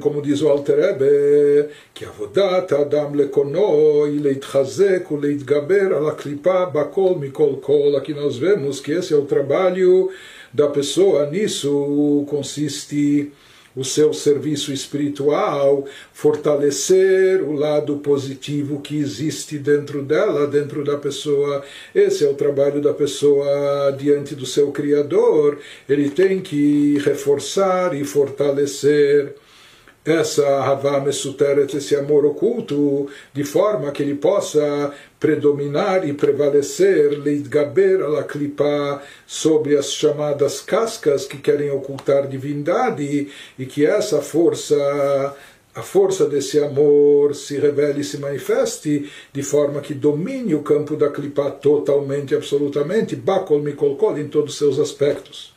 como 0.00 0.20
diz 0.20 0.42
o 0.42 0.48
Alter 0.48 0.76
Rebbe, 0.80 1.68
כי 1.94 2.04
עבודת 2.04 2.72
האדם 2.72 3.14
לקונו 3.14 4.04
היא 4.04 4.20
להתחזק 4.20 5.10
ולהתגבר 5.10 5.96
על 5.96 6.08
הקליפה 6.08 6.64
בכל 6.64 7.14
מכל 7.20 7.54
כל. 7.60 7.96
Aqui 7.96 8.14
nós 8.14 8.36
vemos 8.36 8.80
que 8.80 8.90
esse 8.90 9.14
é 9.14 9.16
o 9.16 9.24
trabalho 9.24 10.10
da 10.52 10.66
pessoa, 10.66 11.26
nisso 11.26 12.24
consiste 12.28 13.32
o 13.77 13.83
seu 13.83 14.11
serviço 14.11 14.73
espiritual, 14.73 15.85
fortalecer 16.11 17.43
o 17.43 17.51
lado 17.51 17.97
positivo 17.97 18.81
que 18.81 18.97
existe 18.97 19.59
dentro 19.59 20.01
dela, 20.01 20.47
dentro 20.47 20.83
da 20.83 20.97
pessoa. 20.97 21.63
Esse 21.93 22.25
é 22.25 22.27
o 22.29 22.33
trabalho 22.33 22.81
da 22.81 22.91
pessoa 22.91 23.91
diante 23.91 24.33
do 24.33 24.47
seu 24.47 24.71
Criador. 24.71 25.59
Ele 25.87 26.09
tem 26.09 26.41
que 26.41 26.97
reforçar 27.05 27.95
e 27.95 28.03
fortalecer 28.03 29.35
essa 30.07 30.63
Havá 30.63 31.01
Mesuteret, 31.01 31.75
esse 31.75 31.93
amor 31.95 32.25
oculto, 32.25 33.07
de 33.33 33.43
forma 33.43 33.91
que 33.91 34.01
ele 34.01 34.15
possa 34.15 34.93
predominar 35.19 36.07
e 36.07 36.13
prevalecer, 36.13 37.19
Leidgaber 37.19 38.01
ala 38.01 38.23
klipa, 38.23 39.01
sobre 39.25 39.75
as 39.75 39.91
chamadas 39.91 40.61
cascas 40.61 41.25
que 41.25 41.37
querem 41.37 41.69
ocultar 41.71 42.27
divindade, 42.27 43.29
e 43.59 43.65
que 43.65 43.85
essa 43.85 44.21
força 44.21 44.75
a 45.75 45.83
força 45.83 46.25
desse 46.25 46.57
amor 46.59 47.35
se 47.35 47.59
revele 47.59 48.01
e 48.01 48.03
se 48.03 48.17
manifeste 48.17 49.11
de 49.31 49.43
forma 49.43 49.79
que 49.79 49.93
domine 49.93 50.55
o 50.55 50.63
campo 50.63 50.95
da 50.95 51.07
clipa 51.07 51.51
totalmente, 51.51 52.33
absolutamente, 52.33 53.15
bakol 53.15 53.59
mikolkol, 53.59 54.17
em 54.17 54.27
todos 54.27 54.53
os 54.53 54.57
seus 54.57 54.79
aspectos. 54.79 55.56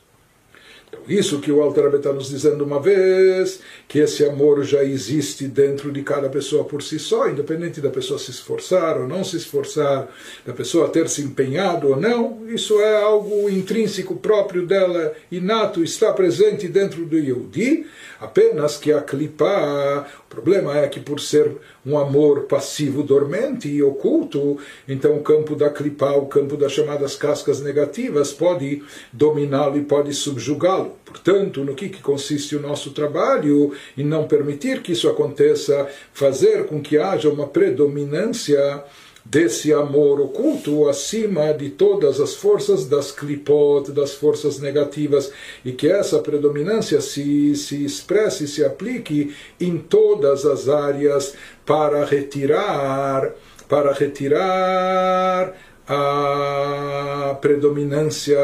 Isso 1.10 1.40
que 1.40 1.50
o 1.50 1.60
Alter 1.60 1.92
está 1.96 2.12
nos 2.12 2.28
dizendo 2.28 2.64
uma 2.64 2.80
vez, 2.80 3.58
que 3.88 3.98
esse 3.98 4.24
amor 4.24 4.62
já 4.62 4.84
existe 4.84 5.48
dentro 5.48 5.90
de 5.90 6.02
cada 6.04 6.28
pessoa 6.28 6.62
por 6.62 6.84
si 6.84 7.00
só, 7.00 7.28
independente 7.28 7.80
da 7.80 7.90
pessoa 7.90 8.16
se 8.16 8.30
esforçar 8.30 8.96
ou 8.96 9.08
não 9.08 9.24
se 9.24 9.36
esforçar, 9.36 10.08
da 10.46 10.52
pessoa 10.52 10.88
ter 10.88 11.08
se 11.08 11.20
empenhado 11.22 11.88
ou 11.88 11.96
não, 12.00 12.46
isso 12.46 12.80
é 12.80 13.02
algo 13.02 13.50
intrínseco 13.50 14.14
próprio 14.14 14.64
dela, 14.64 15.12
inato, 15.32 15.82
está 15.82 16.12
presente 16.12 16.68
dentro 16.68 17.04
do 17.04 17.18
Yehudi, 17.18 17.86
apenas 18.20 18.76
que 18.76 18.92
a 18.92 19.00
clipa, 19.00 20.06
o 20.26 20.30
problema 20.32 20.78
é 20.78 20.86
que 20.86 21.00
por 21.00 21.18
ser 21.18 21.50
um 21.84 21.98
amor 21.98 22.42
passivo, 22.42 23.02
dormente 23.02 23.68
e 23.68 23.82
oculto, 23.82 24.58
então 24.86 25.16
o 25.16 25.22
campo 25.22 25.56
da 25.56 25.70
clipa, 25.70 26.12
o 26.12 26.26
campo 26.26 26.56
das 26.56 26.72
chamadas 26.72 27.16
cascas 27.16 27.60
negativas, 27.60 28.32
pode 28.32 28.82
dominá-lo 29.12 29.78
e 29.78 29.82
pode 29.82 30.12
subjugá-lo. 30.12 30.96
Portanto, 31.04 31.64
no 31.64 31.74
que, 31.74 31.88
que 31.88 32.02
consiste 32.02 32.54
o 32.54 32.60
nosso 32.60 32.90
trabalho? 32.90 33.72
Em 33.96 34.04
não 34.04 34.28
permitir 34.28 34.82
que 34.82 34.92
isso 34.92 35.08
aconteça, 35.08 35.88
fazer 36.12 36.66
com 36.66 36.80
que 36.80 36.98
haja 36.98 37.28
uma 37.28 37.46
predominância 37.46 38.84
desse 39.24 39.72
amor 39.72 40.20
oculto 40.20 40.88
acima 40.88 41.52
de 41.52 41.70
todas 41.70 42.20
as 42.20 42.34
forças 42.34 42.86
das 42.86 43.12
clipot, 43.12 43.92
das 43.92 44.14
forças 44.14 44.58
negativas, 44.58 45.32
e 45.64 45.72
que 45.72 45.88
essa 45.88 46.18
predominância 46.18 47.00
se, 47.00 47.54
se 47.54 47.84
expresse, 47.84 48.48
se 48.48 48.64
aplique 48.64 49.34
em 49.60 49.78
todas 49.78 50.44
as 50.46 50.68
áreas 50.68 51.34
para 51.64 52.04
retirar, 52.04 53.32
para 53.68 53.92
retirar 53.92 55.54
a 55.86 57.36
predominância 57.40 58.38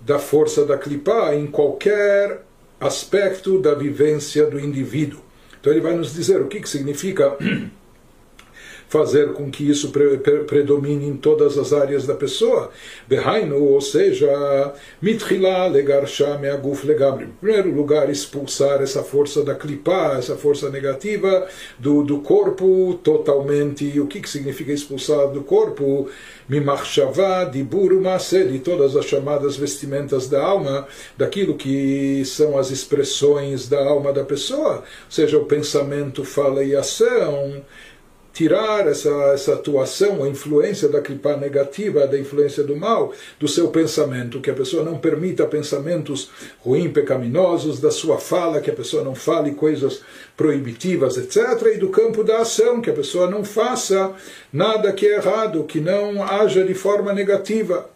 da 0.00 0.18
força 0.18 0.64
da 0.64 0.76
clipá 0.76 1.34
em 1.34 1.46
qualquer 1.46 2.42
aspecto 2.80 3.58
da 3.58 3.74
vivência 3.74 4.44
do 4.46 4.60
indivíduo. 4.60 5.20
Então 5.60 5.72
ele 5.72 5.80
vai 5.80 5.94
nos 5.94 6.12
dizer 6.12 6.42
o 6.42 6.48
que, 6.48 6.60
que 6.60 6.68
significa 6.68 7.36
fazer 8.94 9.32
com 9.32 9.50
que 9.50 9.68
isso 9.68 9.90
pre 9.90 10.18
pre 10.18 10.44
predomine 10.44 11.08
em 11.08 11.16
todas 11.16 11.58
as 11.58 11.72
áreas 11.72 12.06
da 12.06 12.14
pessoa. 12.14 12.70
Behainu, 13.08 13.60
ou 13.60 13.80
seja, 13.80 14.72
mitchila 15.02 15.66
legarsha 15.66 16.38
meaguf 16.38 16.86
legabri. 16.86 17.24
Em 17.24 17.30
primeiro 17.40 17.74
lugar, 17.74 18.08
expulsar 18.08 18.80
essa 18.80 19.02
força 19.02 19.42
da 19.42 19.56
clipá, 19.56 20.14
essa 20.16 20.36
força 20.36 20.70
negativa 20.70 21.48
do, 21.76 22.04
do 22.04 22.20
corpo 22.20 22.94
totalmente. 23.02 23.98
O 23.98 24.06
que, 24.06 24.20
que 24.20 24.30
significa 24.30 24.70
expulsar 24.70 25.26
do 25.26 25.42
corpo? 25.42 26.08
Mimachshavá, 26.48 27.44
dibur, 27.44 28.00
maser, 28.00 28.46
de 28.48 28.60
todas 28.60 28.94
as 28.94 29.06
chamadas 29.06 29.56
vestimentas 29.56 30.28
da 30.28 30.40
alma, 30.40 30.86
daquilo 31.16 31.54
que 31.56 32.22
são 32.26 32.56
as 32.56 32.70
expressões 32.70 33.66
da 33.66 33.82
alma 33.82 34.12
da 34.12 34.22
pessoa, 34.22 34.84
seja 35.08 35.38
o 35.38 35.46
pensamento, 35.46 36.22
fala 36.22 36.62
e 36.62 36.76
ação, 36.76 37.62
tirar 38.34 38.88
essa, 38.88 39.08
essa 39.32 39.54
atuação, 39.54 40.24
a 40.24 40.28
influência 40.28 40.88
da 40.88 41.00
clipa 41.00 41.36
negativa, 41.36 42.04
da 42.04 42.18
influência 42.18 42.64
do 42.64 42.74
mal, 42.74 43.12
do 43.38 43.46
seu 43.46 43.68
pensamento, 43.68 44.40
que 44.40 44.50
a 44.50 44.54
pessoa 44.54 44.82
não 44.82 44.98
permita 44.98 45.46
pensamentos 45.46 46.30
ruins, 46.58 46.92
pecaminosos, 46.92 47.80
da 47.80 47.92
sua 47.92 48.18
fala, 48.18 48.60
que 48.60 48.70
a 48.70 48.74
pessoa 48.74 49.04
não 49.04 49.14
fale 49.14 49.52
coisas 49.52 50.02
proibitivas, 50.36 51.16
etc., 51.16 51.74
e 51.76 51.78
do 51.78 51.90
campo 51.90 52.24
da 52.24 52.38
ação, 52.38 52.80
que 52.80 52.90
a 52.90 52.94
pessoa 52.94 53.30
não 53.30 53.44
faça 53.44 54.12
nada 54.52 54.92
que 54.92 55.06
é 55.06 55.14
errado, 55.14 55.62
que 55.62 55.80
não 55.80 56.20
haja 56.20 56.64
de 56.64 56.74
forma 56.74 57.12
negativa 57.12 57.88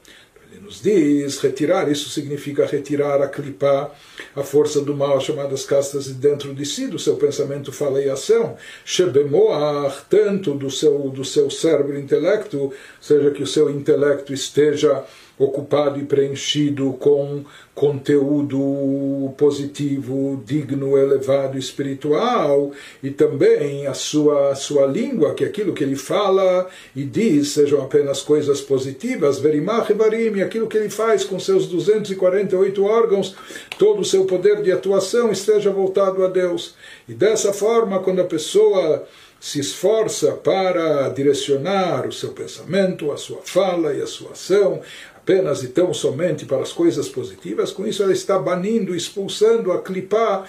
nos 0.68 0.82
diz, 0.82 1.38
retirar, 1.38 1.90
isso 1.90 2.10
significa 2.10 2.66
retirar 2.66 3.22
a 3.22 3.26
clipar 3.26 3.90
a 4.36 4.42
força 4.42 4.82
do 4.82 4.94
mal, 4.94 5.18
chamadas 5.18 5.64
castas 5.64 6.04
de 6.04 6.12
dentro 6.12 6.54
de 6.54 6.66
si, 6.66 6.86
do 6.86 6.98
seu 6.98 7.16
pensamento, 7.16 7.72
fala 7.72 8.02
e 8.02 8.10
ação, 8.10 8.54
shebemoar, 8.84 10.04
tanto 10.10 10.52
do 10.52 10.70
seu, 10.70 11.08
do 11.08 11.24
seu 11.24 11.50
cérebro 11.50 11.98
intelecto, 11.98 12.70
seja 13.00 13.30
que 13.30 13.42
o 13.42 13.46
seu 13.46 13.70
intelecto 13.70 14.34
esteja 14.34 15.02
ocupado 15.38 16.00
e 16.00 16.04
preenchido 16.04 16.92
com 16.94 17.44
conteúdo 17.74 19.32
positivo, 19.36 20.42
digno, 20.44 20.98
elevado, 20.98 21.56
espiritual, 21.56 22.72
e 23.00 23.10
também 23.10 23.86
a 23.86 23.94
sua, 23.94 24.50
a 24.50 24.54
sua 24.56 24.84
língua, 24.84 25.32
que 25.34 25.44
aquilo 25.44 25.72
que 25.72 25.84
ele 25.84 25.94
fala 25.94 26.68
e 26.96 27.04
diz 27.04 27.50
sejam 27.50 27.80
apenas 27.80 28.20
coisas 28.20 28.60
positivas, 28.60 29.38
verimach 29.38 29.92
varim, 29.92 30.42
aquilo 30.42 30.66
que 30.66 30.76
ele 30.76 30.90
faz 30.90 31.22
com 31.22 31.38
seus 31.38 31.66
248 31.68 32.84
órgãos, 32.84 33.36
todo 33.78 34.00
o 34.00 34.04
seu 34.04 34.24
poder 34.24 34.60
de 34.60 34.72
atuação 34.72 35.30
esteja 35.30 35.70
voltado 35.70 36.24
a 36.24 36.28
Deus. 36.28 36.74
E 37.08 37.14
dessa 37.14 37.52
forma, 37.52 38.00
quando 38.00 38.20
a 38.20 38.24
pessoa 38.24 39.06
se 39.40 39.60
esforça 39.60 40.32
para 40.32 41.08
direcionar 41.10 42.06
o 42.06 42.12
seu 42.12 42.30
pensamento, 42.30 43.12
a 43.12 43.16
sua 43.16 43.40
fala 43.44 43.94
e 43.94 44.02
a 44.02 44.06
sua 44.06 44.32
ação 44.32 44.82
apenas 45.28 45.62
e 45.62 45.68
tão 45.68 45.92
somente 45.92 46.46
para 46.46 46.62
as 46.62 46.72
coisas 46.72 47.06
positivas, 47.06 47.70
com 47.70 47.86
isso 47.86 48.02
ela 48.02 48.12
está 48.14 48.38
banindo, 48.38 48.96
expulsando, 48.96 49.70
a 49.72 49.82
clipar 49.82 50.48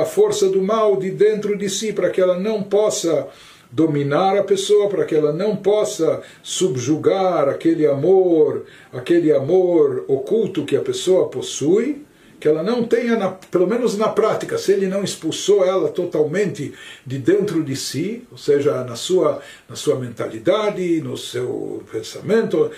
a 0.00 0.04
força 0.04 0.48
do 0.48 0.62
mal 0.62 0.96
de 0.96 1.10
dentro 1.10 1.58
de 1.58 1.68
si, 1.68 1.92
para 1.92 2.08
que 2.08 2.20
ela 2.20 2.38
não 2.38 2.62
possa 2.62 3.26
dominar 3.68 4.38
a 4.38 4.44
pessoa, 4.44 4.88
para 4.88 5.04
que 5.04 5.14
ela 5.14 5.32
não 5.32 5.56
possa 5.56 6.22
subjugar 6.40 7.48
aquele 7.48 7.84
amor, 7.84 8.64
aquele 8.92 9.32
amor 9.32 10.04
oculto 10.06 10.64
que 10.64 10.76
a 10.76 10.80
pessoa 10.80 11.28
possui, 11.28 12.04
que 12.38 12.46
ela 12.46 12.62
não 12.62 12.84
tenha, 12.84 13.16
na, 13.16 13.30
pelo 13.30 13.66
menos 13.66 13.96
na 13.96 14.08
prática, 14.08 14.58
se 14.58 14.72
ele 14.72 14.86
não 14.86 15.02
expulsou 15.02 15.64
ela 15.64 15.88
totalmente 15.88 16.72
de 17.04 17.18
dentro 17.18 17.62
de 17.62 17.74
si, 17.74 18.24
ou 18.30 18.38
seja, 18.38 18.84
na 18.84 18.96
sua, 18.96 19.40
na 19.68 19.76
sua 19.76 19.96
mentalidade, 19.96 21.00
no 21.00 21.16
seu 21.16 21.82
pensamento, 21.90 22.70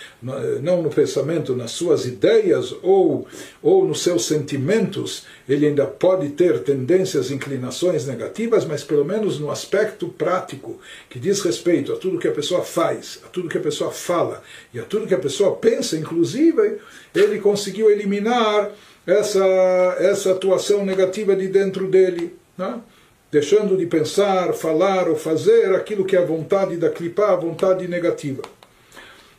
não 0.62 0.82
no 0.82 0.90
pensamento, 0.90 1.56
nas 1.56 1.72
suas 1.72 2.06
ideias 2.06 2.74
ou, 2.82 3.26
ou 3.62 3.86
nos 3.86 4.02
seus 4.02 4.26
sentimentos, 4.26 5.26
ele 5.48 5.66
ainda 5.66 5.86
pode 5.86 6.28
ter 6.30 6.60
tendências, 6.60 7.30
inclinações 7.30 8.06
negativas, 8.06 8.64
mas 8.64 8.84
pelo 8.84 9.04
menos 9.04 9.40
no 9.40 9.50
aspecto 9.50 10.08
prático, 10.08 10.78
que 11.08 11.18
diz 11.18 11.40
respeito 11.40 11.92
a 11.92 11.96
tudo 11.96 12.18
que 12.18 12.28
a 12.28 12.32
pessoa 12.32 12.62
faz, 12.62 13.20
a 13.24 13.28
tudo 13.28 13.48
que 13.48 13.58
a 13.58 13.62
pessoa 13.62 13.90
fala 13.90 14.42
e 14.72 14.78
a 14.78 14.84
tudo 14.84 15.06
que 15.06 15.14
a 15.14 15.18
pessoa 15.18 15.56
pensa, 15.56 15.96
inclusive, 15.96 16.78
ele 17.14 17.38
conseguiu 17.38 17.90
eliminar 17.90 18.70
essa, 19.08 19.96
essa 19.98 20.32
atuação 20.32 20.84
negativa 20.84 21.34
de 21.34 21.48
dentro 21.48 21.88
dele, 21.88 22.36
né? 22.58 22.78
deixando 23.32 23.74
de 23.74 23.86
pensar, 23.86 24.52
falar 24.52 25.08
ou 25.08 25.16
fazer 25.16 25.74
aquilo 25.74 26.04
que 26.04 26.14
é 26.14 26.18
a 26.18 26.24
vontade 26.24 26.76
da 26.76 26.90
clipa, 26.90 27.28
a 27.28 27.36
vontade 27.36 27.88
negativa. 27.88 28.42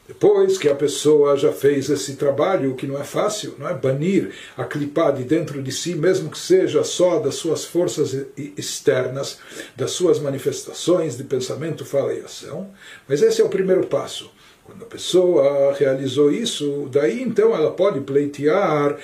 Depois 0.08 0.58
que 0.58 0.68
a 0.68 0.74
pessoa 0.74 1.38
já 1.38 1.52
fez 1.52 1.88
esse 1.88 2.16
trabalho, 2.16 2.74
que 2.74 2.88
não 2.88 3.00
é 3.00 3.04
fácil, 3.04 3.54
não 3.60 3.70
é 3.70 3.76
banir 3.76 4.32
a 4.58 4.64
clipa 4.64 5.12
de 5.12 5.24
dentro 5.24 5.62
de 5.62 5.72
si, 5.72 5.94
mesmo 5.94 6.32
que 6.32 6.40
seja 6.40 6.84
só 6.84 7.20
das 7.20 7.36
suas 7.36 7.64
forças 7.64 8.26
externas, 8.58 9.38
das 9.76 9.92
suas 9.92 10.18
manifestações 10.18 11.16
de 11.16 11.24
pensamento, 11.24 11.86
fala 11.86 12.12
e 12.12 12.22
ação, 12.22 12.72
mas 13.08 13.22
esse 13.22 13.40
é 13.40 13.46
o 13.46 13.50
primeiro 13.50 13.86
passo. 13.86 14.32
Quando 14.70 14.84
a 14.84 14.86
pessoa 14.86 15.74
realizou 15.74 16.32
isso, 16.32 16.88
daí 16.92 17.24
então 17.24 17.56
ela 17.56 17.72
pode 17.72 18.02
pleitear, 18.02 18.98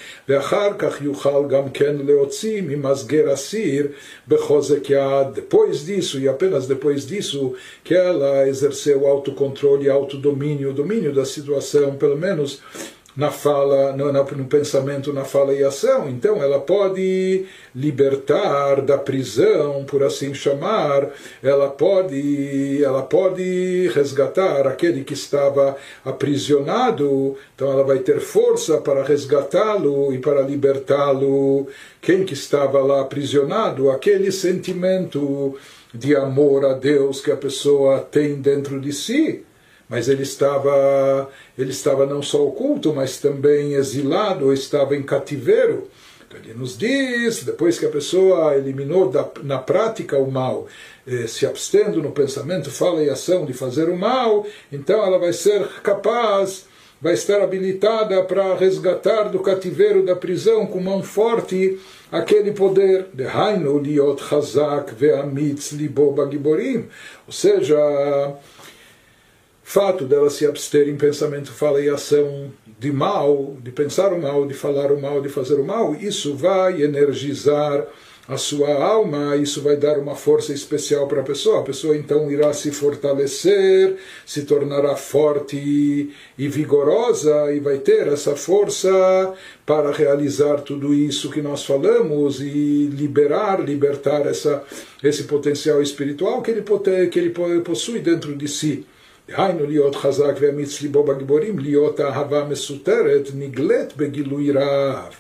depois 5.24 5.84
disso, 5.84 6.20
e 6.20 6.30
apenas 6.30 6.68
depois 6.68 7.08
disso, 7.08 7.56
que 7.84 7.96
ela 7.96 8.48
exerceu 8.48 9.08
autocontrole, 9.08 9.90
autodomínio, 9.90 10.72
domínio 10.72 11.12
da 11.12 11.26
situação, 11.26 11.96
pelo 11.96 12.16
menos 12.16 12.62
na 13.16 13.32
fala, 13.32 13.94
no, 13.94 14.12
no, 14.12 14.46
pensamento, 14.46 15.14
na 15.14 15.24
fala 15.24 15.54
e 15.54 15.64
ação. 15.64 16.10
Então 16.10 16.44
ela 16.44 16.60
pode 16.60 17.46
libertar 17.74 18.82
da 18.82 18.98
prisão, 18.98 19.86
por 19.86 20.04
assim 20.04 20.34
chamar, 20.34 21.10
ela 21.42 21.70
pode, 21.70 22.84
ela 22.84 23.02
pode 23.02 23.90
resgatar 23.94 24.68
aquele 24.68 25.04
que 25.04 25.14
estava 25.14 25.78
aprisionado, 26.04 27.38
então 27.56 27.72
ela 27.72 27.84
vai 27.84 28.00
ter 28.00 28.20
força 28.20 28.78
para 28.78 29.04
resgatá-lo 29.04 30.14
e 30.14 30.18
para 30.18 30.42
libertá-lo. 30.42 31.68
Quem 32.02 32.26
que 32.26 32.34
estava 32.34 32.82
lá 32.82 33.02
aprisionado? 33.02 33.90
Aquele 33.90 34.32
sentimento 34.32 35.58
de 35.94 36.16
amor 36.16 36.66
a 36.66 36.74
Deus 36.74 37.22
que 37.22 37.32
a 37.32 37.38
pessoa 37.38 38.00
tem 38.00 38.36
dentro 38.36 38.80
de 38.82 38.92
si 38.92 39.46
mas 39.88 40.10
ele 40.10 40.24
estava, 40.24 41.30
ele 41.58 41.72
estava 41.72 42.06
não 42.06 42.22
só 42.22 42.46
oculto, 42.46 42.94
mas 42.94 43.18
também 43.18 43.74
exilado, 43.74 44.46
ou 44.46 44.54
estava 44.54 44.96
em 44.96 45.04
cativeiro. 45.04 45.88
Então 46.28 46.40
ele 46.44 46.54
nos 46.54 46.78
diz, 46.78 47.44
depois 47.44 47.78
que 47.78 47.86
a 47.86 47.90
pessoa 47.90 48.56
eliminou 48.56 49.10
da, 49.10 49.28
na 49.44 49.60
prática 49.60 50.18
o 50.18 50.30
mal, 50.30 50.68
eh, 51.08 51.28
se 51.28 51.46
abstendo 51.46 52.02
no 52.02 52.12
pensamento, 52.12 52.72
fala 52.72 53.04
e 53.04 53.10
ação 53.10 53.46
de 53.46 53.54
fazer 53.54 53.90
o 53.90 53.98
mal, 53.98 54.46
então 54.72 55.06
ela 55.06 55.20
vai 55.20 55.34
ser 55.34 55.68
capaz, 55.84 56.66
vai 57.00 57.14
estar 57.14 57.42
habilitada 57.42 58.24
para 58.24 58.56
resgatar 58.56 59.26
do 59.26 59.40
cativeiro 59.40 60.04
da 60.04 60.16
prisão 60.16 60.66
com 60.66 60.80
mão 60.80 61.04
forte 61.04 61.80
aquele 62.12 62.52
poder. 62.52 63.08
Ou 67.28 67.34
seja, 67.34 67.78
fato 69.68 70.06
dela 70.06 70.30
se 70.30 70.46
abster 70.46 70.88
em 70.88 70.96
pensamento, 70.96 71.52
fala 71.52 71.82
e 71.82 71.90
ação 71.90 72.54
de 72.80 72.92
mal, 72.92 73.58
de 73.64 73.72
pensar 73.72 74.14
o 74.14 74.22
mal, 74.22 74.46
de 74.46 74.54
falar 74.54 74.92
o 74.92 75.02
mal, 75.02 75.20
de 75.24 75.28
fazer 75.28 75.56
o 75.56 75.66
mal, 75.66 75.96
isso 75.96 76.36
vai 76.36 76.84
energizar 76.84 77.86
a 78.28 78.38
sua 78.38 78.72
alma, 78.74 79.36
isso 79.36 79.62
vai 79.62 79.76
dar 79.76 79.98
uma 79.98 80.16
força 80.16 80.54
especial 80.54 81.08
para 81.08 81.22
a 81.22 81.24
pessoa. 81.24 81.62
A 81.62 81.64
pessoa 81.64 81.98
então 81.98 82.32
irá 82.32 82.54
se 82.54 82.72
fortalecer, 82.72 83.96
se 84.24 84.44
tornará 84.44 84.96
forte 84.96 86.12
e 86.38 86.48
vigorosa 86.48 87.52
e 87.52 87.60
vai 87.60 87.80
ter 87.80 88.08
essa 88.08 88.36
força 88.36 89.34
para 89.66 89.92
realizar 89.92 90.62
tudo 90.62 90.94
isso 90.94 91.32
que 91.32 91.42
nós 91.42 91.66
falamos 91.66 92.40
e 92.40 92.88
liberar, 92.94 93.64
libertar 93.64 94.28
essa, 94.28 94.64
esse 95.04 95.24
potencial 95.24 95.82
espiritual 95.82 96.44
que 96.44 96.52
ele, 96.52 96.64
que 97.10 97.20
ele 97.20 97.32
possui 97.62 98.00
dentro 98.00 98.36
de 98.36 98.48
si. 98.48 98.86
דהיינו 99.29 99.67
להיות 99.67 99.97
חזק 99.97 100.35
ואמיץ 100.41 100.83
ליבו 100.83 101.05
בגיבורים, 101.05 101.59
להיות 101.59 102.01
אהבה 102.01 102.45
מסותרת, 102.45 103.29
נגלית 103.35 103.97
בגילוי 103.97 104.51
רב. 104.51 105.15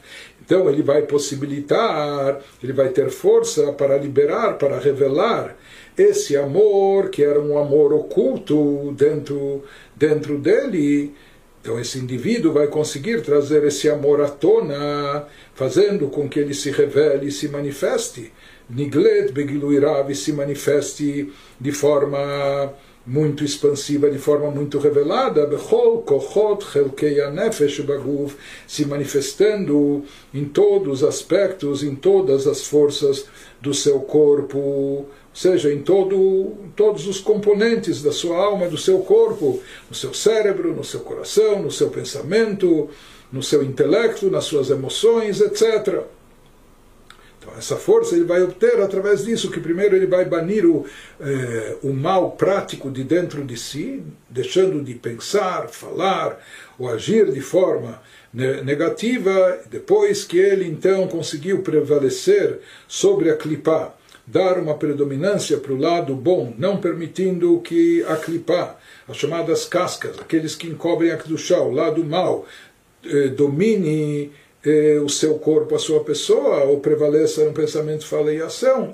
Então 0.50 0.68
ele 0.68 0.82
vai 0.82 1.02
possibilitar, 1.02 2.40
ele 2.60 2.72
vai 2.72 2.88
ter 2.88 3.08
força 3.08 3.72
para 3.72 3.96
liberar, 3.96 4.58
para 4.58 4.80
revelar 4.80 5.56
esse 5.96 6.36
amor 6.36 7.08
que 7.10 7.22
era 7.22 7.40
um 7.40 7.56
amor 7.56 7.92
oculto 7.92 8.92
dentro, 8.96 9.62
dentro 9.94 10.38
dele. 10.38 11.14
Então 11.60 11.78
esse 11.78 12.00
indivíduo 12.00 12.52
vai 12.52 12.66
conseguir 12.66 13.22
trazer 13.22 13.62
esse 13.62 13.88
amor 13.88 14.20
à 14.22 14.28
tona, 14.28 15.24
fazendo 15.54 16.08
com 16.08 16.28
que 16.28 16.40
ele 16.40 16.54
se 16.54 16.72
revele 16.72 17.28
e 17.28 17.32
se 17.32 17.46
manifeste. 17.48 18.32
Niglet 18.68 19.30
Begiluirav 19.30 20.12
se 20.14 20.32
manifeste 20.32 21.32
de 21.60 21.72
forma 21.72 22.72
muito 23.05 23.43
expansiva, 23.43 24.09
de 24.09 24.17
forma 24.17 24.49
muito 24.49 24.79
revelada, 24.79 25.45
Bechol 25.45 26.01
Kochot 26.01 26.65
Baguf, 27.85 28.35
se 28.67 28.85
manifestando 28.85 30.03
em 30.33 30.45
todos 30.45 31.01
os 31.01 31.07
aspectos, 31.07 31.83
em 31.83 31.93
todas 31.93 32.47
as 32.47 32.65
forças 32.65 33.25
do 33.61 33.73
seu 33.73 33.99
corpo, 33.99 34.57
ou 34.57 35.09
seja, 35.33 35.71
em 35.71 35.81
todo, 35.81 36.53
todos 36.75 37.07
os 37.07 37.19
componentes 37.19 38.01
da 38.01 38.11
sua 38.11 38.37
alma, 38.37 38.67
do 38.67 38.77
seu 38.77 38.99
corpo, 38.99 39.61
no 39.89 39.95
seu 39.95 40.13
cérebro, 40.13 40.73
no 40.73 40.83
seu 40.83 41.01
coração, 41.01 41.61
no 41.61 41.71
seu 41.71 41.89
pensamento, 41.89 42.89
no 43.31 43.43
seu 43.43 43.61
intelecto, 43.61 44.31
nas 44.31 44.45
suas 44.45 44.69
emoções, 44.69 45.41
etc. 45.41 46.03
Então, 47.45 47.57
essa 47.57 47.75
força 47.75 48.15
ele 48.15 48.25
vai 48.25 48.41
obter 48.41 48.81
através 48.81 49.23
disso, 49.23 49.51
que 49.51 49.59
primeiro 49.59 49.95
ele 49.95 50.07
vai 50.07 50.25
banir 50.25 50.65
o, 50.65 50.85
eh, 51.21 51.75
o 51.83 51.93
mal 51.93 52.31
prático 52.31 52.89
de 52.89 53.03
dentro 53.03 53.43
de 53.45 53.55
si, 53.55 54.01
deixando 54.27 54.83
de 54.83 54.95
pensar, 54.95 55.69
falar 55.69 56.39
ou 56.79 56.89
agir 56.89 57.31
de 57.31 57.41
forma 57.41 58.01
negativa, 58.33 59.59
depois 59.71 60.25
que 60.25 60.37
ele 60.37 60.67
então 60.67 61.07
conseguiu 61.07 61.61
prevalecer 61.61 62.59
sobre 62.85 63.29
a 63.29 63.37
clipá, 63.37 63.95
dar 64.27 64.57
uma 64.57 64.73
predominância 64.73 65.57
para 65.57 65.71
o 65.71 65.79
lado 65.79 66.13
bom, 66.13 66.53
não 66.57 66.81
permitindo 66.81 67.61
que 67.61 68.03
a 68.03 68.17
clipá, 68.17 68.77
as 69.07 69.15
chamadas 69.15 69.63
cascas, 69.63 70.19
aqueles 70.19 70.53
que 70.53 70.67
encobrem 70.67 71.11
a 71.11 71.17
Kedushá, 71.17 71.61
o 71.61 71.71
lado 71.71 72.03
mal, 72.03 72.45
eh, 73.05 73.29
domine 73.29 74.33
eh, 74.65 74.99
o 74.99 75.09
seu 75.09 75.37
corpo, 75.39 75.75
a 75.75 75.79
sua 75.79 76.03
pessoa, 76.03 76.63
ou 76.63 76.79
prevaleça 76.79 77.45
no 77.45 77.53
pensamento, 77.53 78.05
fala 78.05 78.33
e 78.33 78.41
ação. 78.41 78.91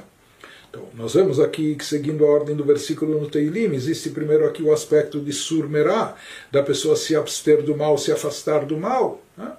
Então, 0.69 0.83
nós 0.93 1.13
vemos 1.13 1.39
aqui 1.39 1.75
que, 1.75 1.83
seguindo 1.83 2.25
a 2.25 2.29
ordem 2.29 2.55
do 2.55 2.63
versículo 2.63 3.19
no 3.19 3.29
Teilim, 3.29 3.73
existe 3.75 4.09
primeiro 4.09 4.45
aqui 4.45 4.63
o 4.63 4.71
aspecto 4.71 5.19
de 5.19 5.33
surmerá, 5.33 6.15
da 6.49 6.63
pessoa 6.63 6.95
se 6.95 7.15
abster 7.15 7.61
do 7.61 7.75
mal, 7.75 7.97
se 7.97 8.11
afastar 8.11 8.65
do 8.65 8.77
mal, 8.77 9.21
né? 9.37 9.51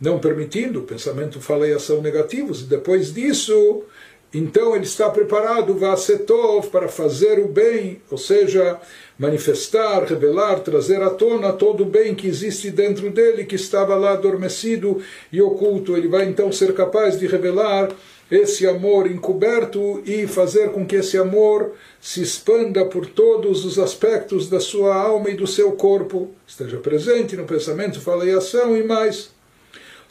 não 0.00 0.18
permitindo, 0.18 0.82
pensamento, 0.82 1.40
fala 1.40 1.68
e 1.68 1.72
ação 1.72 2.00
negativos, 2.00 2.62
e 2.62 2.64
depois 2.64 3.12
disso, 3.12 3.84
então 4.32 4.74
ele 4.74 4.84
está 4.84 5.08
preparado, 5.10 5.74
Vasetov, 5.74 6.68
para 6.68 6.88
fazer 6.88 7.38
o 7.38 7.46
bem, 7.46 8.00
ou 8.10 8.18
seja, 8.18 8.80
manifestar, 9.18 10.04
revelar, 10.04 10.60
trazer 10.60 11.00
à 11.02 11.10
tona 11.10 11.52
todo 11.52 11.82
o 11.82 11.86
bem 11.86 12.14
que 12.14 12.26
existe 12.26 12.70
dentro 12.70 13.10
dele, 13.10 13.44
que 13.44 13.54
estava 13.54 13.94
lá 13.94 14.12
adormecido 14.12 15.00
e 15.32 15.40
oculto. 15.40 15.96
Ele 15.96 16.08
vai 16.08 16.24
então 16.24 16.50
ser 16.50 16.74
capaz 16.74 17.18
de 17.18 17.26
revelar 17.26 17.90
esse 18.30 18.66
amor 18.66 19.06
encoberto 19.06 20.02
e 20.04 20.26
fazer 20.26 20.70
com 20.70 20.86
que 20.86 20.96
esse 20.96 21.16
amor 21.18 21.72
se 22.00 22.22
expanda 22.22 22.84
por 22.84 23.06
todos 23.06 23.64
os 23.64 23.78
aspectos 23.78 24.48
da 24.48 24.58
sua 24.58 24.94
alma 24.94 25.30
e 25.30 25.34
do 25.34 25.46
seu 25.46 25.72
corpo, 25.72 26.30
esteja 26.46 26.78
presente 26.78 27.36
no 27.36 27.44
pensamento, 27.44 28.00
fala 28.00 28.24
e 28.24 28.32
ação 28.32 28.76
e 28.76 28.82
mais 28.82 29.33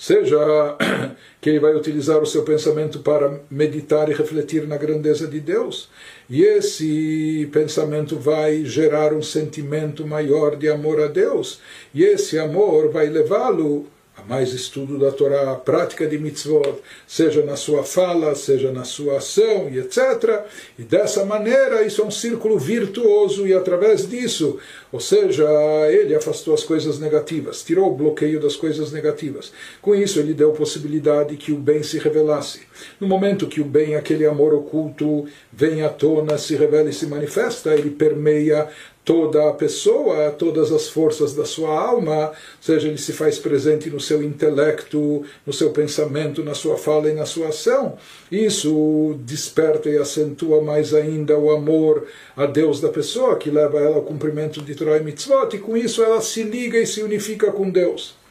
seja 0.03 0.75
que 1.39 1.49
ele 1.49 1.61
vai 1.61 1.73
utilizar 1.73 2.21
o 2.21 2.25
seu 2.25 2.43
pensamento 2.43 2.99
para 2.99 3.39
meditar 3.49 4.09
e 4.09 4.13
refletir 4.13 4.67
na 4.67 4.75
grandeza 4.75 5.25
de 5.25 5.39
Deus, 5.39 5.89
e 6.29 6.43
esse 6.43 7.49
pensamento 7.53 8.17
vai 8.17 8.65
gerar 8.65 9.13
um 9.13 9.21
sentimento 9.21 10.05
maior 10.05 10.57
de 10.57 10.67
amor 10.67 10.99
a 10.99 11.07
Deus, 11.07 11.61
e 11.93 12.03
esse 12.03 12.37
amor 12.37 12.91
vai 12.91 13.07
levá-lo 13.07 13.87
a 14.15 14.21
mais 14.21 14.53
estudo 14.53 14.99
da 14.99 15.11
Torá, 15.11 15.51
a 15.51 15.55
prática 15.55 16.05
de 16.05 16.19
mitzvot, 16.19 16.75
seja 17.07 17.43
na 17.43 17.55
sua 17.55 17.83
fala, 17.83 18.35
seja 18.35 18.71
na 18.71 18.83
sua 18.83 19.17
ação 19.17 19.69
e 19.71 19.79
etc. 19.79 20.43
E 20.77 20.83
dessa 20.83 21.25
maneira 21.25 21.83
isso 21.83 22.01
é 22.01 22.05
um 22.05 22.11
círculo 22.11 22.59
virtuoso 22.59 23.47
e 23.47 23.53
através 23.53 24.07
disso, 24.07 24.59
ou 24.91 24.99
seja, 24.99 25.45
ele 25.89 26.13
afastou 26.13 26.53
as 26.53 26.63
coisas 26.63 26.99
negativas, 26.99 27.63
tirou 27.63 27.91
o 27.91 27.95
bloqueio 27.95 28.39
das 28.39 28.55
coisas 28.55 28.91
negativas. 28.91 29.51
Com 29.81 29.95
isso 29.95 30.19
ele 30.19 30.33
deu 30.33 30.51
possibilidade 30.51 31.35
que 31.35 31.51
o 31.51 31.57
bem 31.57 31.81
se 31.81 31.97
revelasse. 31.97 32.61
No 32.99 33.07
momento 33.07 33.47
que 33.47 33.61
o 33.61 33.65
bem, 33.65 33.95
aquele 33.95 34.27
amor 34.27 34.53
oculto, 34.53 35.25
vem 35.51 35.81
à 35.81 35.89
tona, 35.89 36.37
se 36.37 36.55
revela 36.55 36.89
e 36.89 36.93
se 36.93 37.07
manifesta, 37.07 37.73
ele 37.73 37.89
permeia 37.89 38.69
toda 39.05 39.49
a 39.49 39.53
pessoa, 39.53 40.31
todas 40.31 40.71
as 40.71 40.87
forças 40.87 41.33
da 41.33 41.45
sua 41.45 41.77
alma, 41.77 42.31
seja, 42.61 42.87
ele 42.87 42.97
se 42.97 43.11
faz 43.11 43.37
presente 43.37 43.89
no 43.89 43.99
seu 43.99 44.23
intelecto, 44.23 45.23
no 45.45 45.51
seu 45.51 45.71
pensamento, 45.71 46.43
na 46.43 46.53
sua 46.53 46.77
fala 46.77 47.09
e 47.09 47.13
na 47.13 47.25
sua 47.25 47.49
ação. 47.49 47.97
Isso 48.31 49.15
desperta 49.19 49.89
e 49.89 49.97
acentua 49.97 50.61
mais 50.61 50.93
ainda 50.93 51.37
o 51.37 51.51
amor 51.51 52.07
a 52.35 52.45
Deus 52.45 52.79
da 52.79 52.89
pessoa, 52.89 53.35
que 53.35 53.51
leva 53.51 53.79
ela 53.79 53.97
ao 53.97 54.03
cumprimento 54.03 54.61
de 54.61 54.73
Torah 54.73 54.97
e 54.97 55.03
Mitzvot, 55.03 55.55
e 55.55 55.59
com 55.59 55.75
isso 55.75 56.03
ela 56.03 56.21
se 56.21 56.43
liga 56.43 56.79
e 56.79 56.87
se 56.87 57.03
unifica 57.03 57.51
com 57.51 57.69
Deus. 57.69 58.22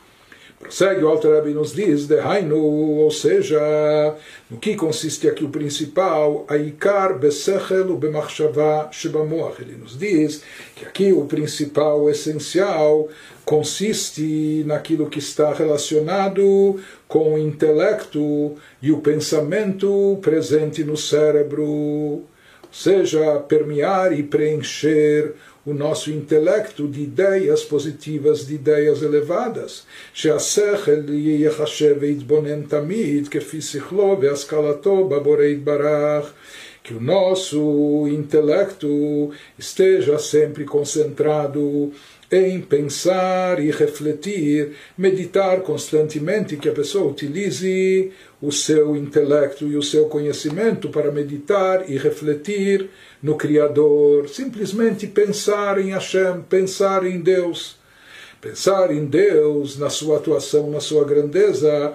Prossegue 0.63 1.03
o 1.03 1.09
Alter 1.09 1.33
Rebbe 1.33 1.53
nos 1.53 1.75
diz, 1.75 2.07
de 2.07 2.21
Hainu, 2.21 2.57
ou 2.57 3.11
seja, 3.11 3.61
no 4.49 4.59
que 4.59 4.77
consiste 4.77 5.29
aqui 5.29 5.45
o 5.45 5.49
principal, 5.49 6.47
Aikar 6.49 7.19
besechel 7.19 7.97
bemachshava 7.97 8.89
shebamoach. 8.93 9.61
Ele 9.61 9.77
nos 9.77 9.99
diz 9.99 10.43
que 10.77 10.87
aqui 10.87 11.13
o 11.13 11.25
principal, 11.25 12.03
o 12.03 12.09
essencial, 12.09 13.09
consiste 13.45 14.63
naquilo 14.65 15.11
que 15.11 15.19
está 15.19 15.53
relacionado 15.53 16.81
com 17.09 17.35
o 17.35 17.39
intelecto 17.39 18.55
e 18.81 18.93
o 18.93 18.99
pensamento 18.99 20.17
presente 20.23 20.85
no 20.85 20.97
cérebro, 20.97 21.65
ou 21.65 22.25
seja, 22.71 23.41
permear 23.41 24.13
e 24.17 24.23
preencher 24.23 25.35
o 25.66 25.74
nosso 25.74 26.12
intelecto 26.12 26.88
de 26.88 27.02
ideias 27.02 27.64
positivas, 27.64 28.48
de 28.48 28.56
ideias 28.56 29.02
elevadas. 29.02 29.86
שהשכל 30.14 31.10
ייחשב 31.10 31.96
ויתבונן 32.00 32.62
תמיד 32.62 33.28
כפי 33.28 33.62
שכלו 33.62 34.18
והשכלתו 34.22 35.08
בבורא 35.10 35.44
יתברך. 35.44 36.34
Que 36.84 36.94
o 36.94 37.02
nosso 37.02 38.08
intelecto 38.08 39.32
esteja 39.60 40.18
sempre 40.18 40.64
concentrado 40.64 41.92
em 42.32 42.62
pensar 42.62 43.60
e 43.60 43.72
refletir, 43.72 44.72
meditar 44.98 45.62
constantemente, 45.62 46.58
que 46.58 46.70
a 46.70 46.74
pessoa 46.74 47.10
utilize 47.10 48.12
o 48.43 48.51
seu 48.51 48.97
intelecto 48.97 49.65
e 49.69 49.77
o 49.77 49.83
seu 49.83 50.07
conhecimento 50.07 50.89
para 50.89 51.13
meditar 51.13 51.89
e 51.89 51.97
refletir 51.97 52.91
no 53.23 53.37
Criador, 53.37 54.29
simplesmente 54.29 55.07
pensar 55.07 55.79
em 55.79 55.93
Hashem, 55.93 56.43
pensar 56.49 57.07
em 57.07 57.21
Deus. 57.21 57.81
Pensar 58.41 58.91
em 58.91 59.05
Deus, 59.05 59.79
na 59.79 59.89
sua 59.89 60.17
atuação, 60.17 60.69
na 60.69 60.81
sua 60.81 61.05
grandeza, 61.05 61.95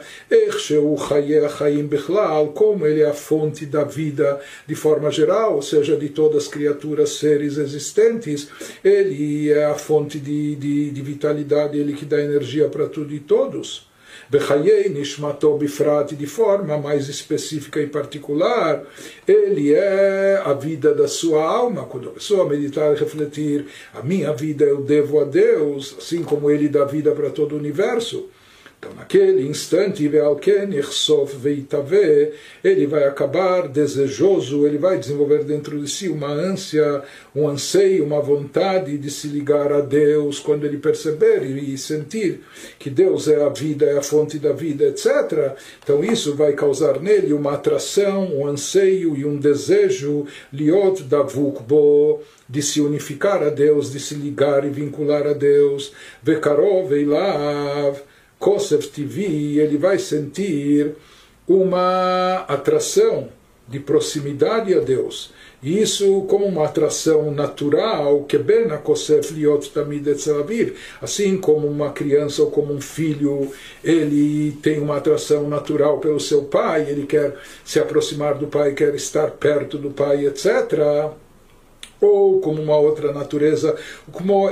como 2.53 2.87
ele 2.87 3.01
é 3.01 3.09
a 3.09 3.13
fonte 3.13 3.65
da 3.65 3.83
vida 3.83 4.39
de 4.65 4.73
forma 4.73 5.11
geral, 5.11 5.55
ou 5.55 5.61
seja, 5.61 5.97
de 5.97 6.07
todas 6.07 6.43
as 6.43 6.47
criaturas, 6.47 7.09
seres 7.09 7.57
existentes, 7.57 8.47
ele 8.81 9.51
é 9.51 9.65
a 9.65 9.75
fonte 9.75 10.19
de, 10.19 10.55
de, 10.55 10.91
de 10.91 11.01
vitalidade, 11.01 11.77
ele 11.77 11.91
que 11.91 12.05
dá 12.05 12.17
energia 12.17 12.69
para 12.69 12.87
tudo 12.87 13.13
e 13.13 13.19
todos. 13.19 13.86
Bechayei 14.29 14.89
Nishmato 14.89 15.57
Bifrat, 15.57 16.13
de 16.13 16.27
forma 16.27 16.77
mais 16.77 17.07
específica 17.07 17.79
e 17.79 17.87
particular, 17.87 18.83
ele 19.27 19.73
é 19.73 20.41
a 20.43 20.53
vida 20.53 20.93
da 20.93 21.07
sua 21.07 21.43
alma. 21.43 21.83
Quando 21.85 22.09
a 22.09 22.11
pessoa 22.11 22.47
meditar 22.47 22.93
e 22.93 22.99
refletir, 22.99 23.67
a 23.93 24.01
minha 24.01 24.33
vida 24.33 24.65
eu 24.65 24.81
devo 24.81 25.19
a 25.19 25.23
Deus, 25.23 25.95
assim 25.97 26.23
como 26.23 26.51
ele 26.51 26.67
dá 26.67 26.83
vida 26.83 27.11
para 27.11 27.29
todo 27.29 27.53
o 27.53 27.57
universo. 27.57 28.29
Então, 28.79 28.93
naquele 28.93 29.47
instante, 29.47 30.07
ele 32.63 32.87
vai 32.87 33.05
acabar 33.05 33.67
desejoso, 33.67 34.67
ele 34.67 34.77
vai 34.77 34.99
desenvolver 34.99 35.43
dentro 35.43 35.79
de 35.79 35.89
si 35.89 36.07
uma 36.09 36.27
ânsia, 36.27 37.01
um 37.35 37.47
anseio, 37.47 38.05
uma 38.05 38.21
vontade 38.21 38.95
de 38.99 39.09
se 39.09 39.29
ligar 39.29 39.73
a 39.73 39.81
Deus 39.81 40.39
quando 40.39 40.63
ele 40.63 40.77
perceber 40.77 41.43
e 41.43 41.75
sentir 41.75 42.41
que 42.77 42.91
Deus 42.91 43.27
é 43.27 43.43
a 43.43 43.49
vida, 43.49 43.83
é 43.87 43.97
a 43.97 44.03
fonte 44.03 44.37
da 44.37 44.53
vida, 44.53 44.85
etc. 44.85 45.55
Então, 45.83 46.03
isso 46.03 46.35
vai 46.35 46.53
causar 46.53 46.99
nele 47.01 47.33
uma 47.33 47.53
atração, 47.53 48.31
um 48.31 48.45
anseio 48.45 49.17
e 49.17 49.25
um 49.25 49.37
desejo, 49.37 50.27
liot 50.53 51.01
davukbo, 51.01 52.21
de 52.47 52.61
se 52.61 52.79
unificar 52.79 53.41
a 53.41 53.49
Deus, 53.49 53.91
de 53.91 53.99
se 53.99 54.13
ligar 54.13 54.63
e 54.63 54.69
vincular 54.69 55.25
a 55.25 55.33
Deus, 55.33 55.91
vekarov 56.23 56.93
eilav 56.93 57.97
Kosef 58.39 58.87
TV, 58.89 59.59
ele 59.59 59.77
vai 59.77 59.97
sentir 59.97 60.95
uma 61.47 62.45
atração 62.47 63.29
de 63.67 63.79
proximidade 63.79 64.73
a 64.73 64.79
Deus. 64.79 65.31
E 65.61 65.81
isso 65.81 66.21
como 66.23 66.45
uma 66.45 66.65
atração 66.65 67.31
natural, 67.31 68.23
que 68.23 68.37
bem 68.37 68.67
na 68.67 68.77
Kosef 68.77 69.33
Liot 69.33 69.71
Tamid 69.71 70.07
Etzelaviv, 70.07 70.75
assim 71.01 71.37
como 71.37 71.67
uma 71.67 71.91
criança 71.91 72.43
ou 72.43 72.51
como 72.51 72.73
um 72.73 72.79
filho, 72.79 73.51
ele 73.83 74.51
tem 74.61 74.79
uma 74.79 74.97
atração 74.97 75.49
natural 75.49 75.99
pelo 75.99 76.19
seu 76.19 76.43
pai, 76.43 76.87
ele 76.89 77.05
quer 77.05 77.35
se 77.65 77.79
aproximar 77.79 78.35
do 78.35 78.47
pai, 78.47 78.73
quer 78.73 78.93
estar 78.93 79.31
perto 79.31 79.77
do 79.77 79.89
pai, 79.89 80.27
etc. 80.27 81.11
ou 81.99 82.39
como 82.39 82.61
uma 82.61 82.77
outra 82.77 83.11
natureza, 83.11 83.75
como 84.11 84.49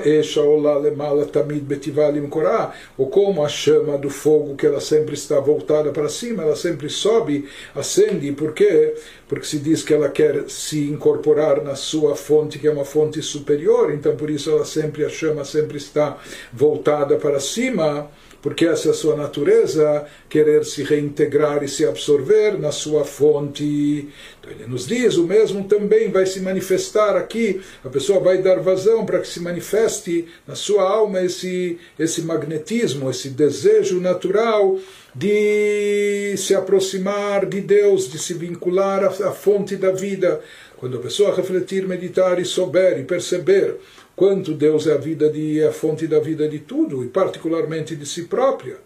Korah, 2.28 2.74
ou 2.98 3.08
como 3.08 3.44
a 3.44 3.50
chama 3.50 3.98
do 3.98 4.10
fogo 4.10 4.56
que 4.56 4.66
ela 4.66 4.82
sempre 4.82 5.14
está 5.14 5.40
voltada 5.40 5.92
para 5.92 6.10
cima, 6.10 6.44
ela 6.44 6.56
sempre 6.56 6.90
sobe, 6.90 7.48
acende, 7.76 8.32
por 8.32 8.54
quê? 8.54 8.96
Porque 9.28 9.46
se 9.46 9.60
diz 9.60 9.84
que 9.84 9.94
ela 9.94 10.10
quer 10.10 10.50
se 10.50 10.90
incorporar 10.90 11.64
na 11.64 11.76
sua 11.76 12.16
fonte, 12.16 12.60
que 12.60 12.68
é 12.68 12.72
uma 12.72 12.86
fonte 12.86 13.22
superior, 13.22 13.94
então 13.94 14.16
por 14.16 14.30
isso 14.30 14.50
ela 14.50 14.66
sempre, 14.66 15.06
a 15.06 15.10
chama 15.10 15.44
sempre 15.44 15.78
está 15.78 16.18
voltada 16.54 17.16
para 17.18 17.40
cima 17.40 18.10
porque 18.46 18.68
essa 18.68 18.90
é 18.90 18.92
a 18.92 18.94
sua 18.94 19.16
natureza, 19.16 20.06
querer 20.30 20.64
se 20.66 20.84
reintegrar 20.84 21.64
e 21.64 21.68
se 21.68 21.84
absorver 21.84 22.60
na 22.60 22.72
sua 22.72 23.04
fonte. 23.04 24.08
Então 24.40 24.52
ele 24.52 24.68
nos 24.68 24.86
diz, 24.86 25.18
o 25.18 25.24
mesmo 25.24 25.64
também 25.64 26.12
vai 26.12 26.28
se 26.28 26.40
manifestar 26.42 27.16
aqui, 27.18 27.60
a 27.84 27.90
pessoa 27.90 28.20
vai 28.20 28.38
dar 28.44 28.60
vazão 28.60 29.04
para 29.04 29.18
que 29.18 29.28
se 29.28 29.40
manifeste 29.40 30.28
na 30.48 30.54
sua 30.54 30.84
alma 30.84 31.24
esse, 31.24 31.80
esse 31.98 32.22
magnetismo, 32.22 33.10
esse 33.10 33.30
desejo 33.30 34.00
natural 34.00 34.78
de 35.16 36.36
se 36.38 36.54
aproximar 36.54 37.48
de 37.48 37.62
Deus, 37.62 38.12
de 38.12 38.20
se 38.20 38.36
vincular 38.36 39.04
à, 39.06 39.08
à 39.08 39.32
fonte 39.32 39.76
da 39.76 39.90
vida. 39.90 40.40
Quando 40.78 40.98
a 40.98 41.02
pessoa 41.02 41.36
refletir, 41.36 41.88
meditar 41.88 42.40
e 42.40 42.46
souber 42.46 43.00
e 43.00 43.04
perceber 43.04 43.78
quanto 44.16 44.54
Deus 44.54 44.88
é 44.88 44.94
a 44.94 44.98
vida 44.98 45.30
de 45.30 45.64
a 45.64 45.72
fonte 45.72 46.08
da 46.08 46.20
vida 46.20 46.48
de 46.48 46.60
tudo 46.60 47.04
e 47.04 47.08
particularmente 47.08 47.96
de 47.96 48.06
si 48.06 48.24
própria. 48.24 48.78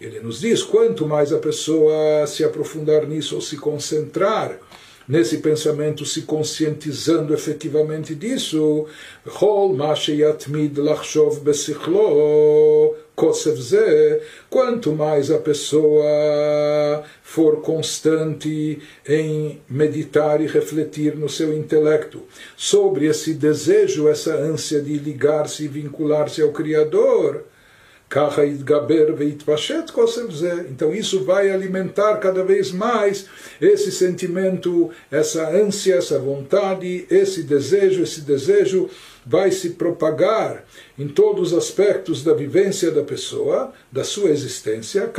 Ele 0.00 0.20
nos 0.20 0.40
diz 0.40 0.62
quanto 0.62 1.06
mais 1.06 1.32
a 1.32 1.38
pessoa 1.38 2.26
se 2.26 2.44
aprofundar 2.44 3.06
nisso 3.06 3.34
ou 3.34 3.40
se 3.40 3.56
concentrar 3.56 4.58
nesse 5.08 5.38
pensamento, 5.38 6.04
se 6.04 6.22
conscientizando 6.22 7.32
efetivamente 7.32 8.14
disso, 8.14 8.86
quanto 14.48 14.92
mais 14.92 15.30
a 15.30 15.38
pessoa 15.38 17.02
for 17.22 17.60
constante 17.60 18.80
em 19.06 19.60
meditar 19.68 20.40
e 20.40 20.46
refletir 20.46 21.16
no 21.16 21.28
seu 21.28 21.52
intelecto 21.52 22.22
sobre 22.56 23.06
esse 23.06 23.34
desejo, 23.34 24.08
essa 24.08 24.34
ânsia 24.34 24.80
de 24.80 24.96
ligar-se 24.98 25.64
e 25.64 25.68
vincular-se 25.68 26.40
ao 26.40 26.52
Criador, 26.52 27.44
então 30.70 30.94
isso 30.94 31.24
vai 31.24 31.50
alimentar 31.50 32.16
cada 32.16 32.42
vez 32.42 32.72
mais 32.72 33.26
esse 33.60 33.92
sentimento, 33.92 34.90
essa 35.10 35.46
ânsia, 35.50 35.96
essa 35.96 36.18
vontade, 36.18 37.06
esse 37.10 37.42
desejo, 37.42 38.02
esse 38.02 38.22
desejo 38.22 38.88
vai 39.28 39.50
se 39.52 39.70
propagar 39.70 40.64
em 40.98 41.06
todos 41.06 41.52
os 41.52 41.58
aspectos 41.58 42.24
da 42.24 42.32
vivência 42.32 42.90
da 42.90 43.02
pessoa, 43.02 43.72
da 43.92 44.02
sua 44.02 44.30
existência. 44.30 45.12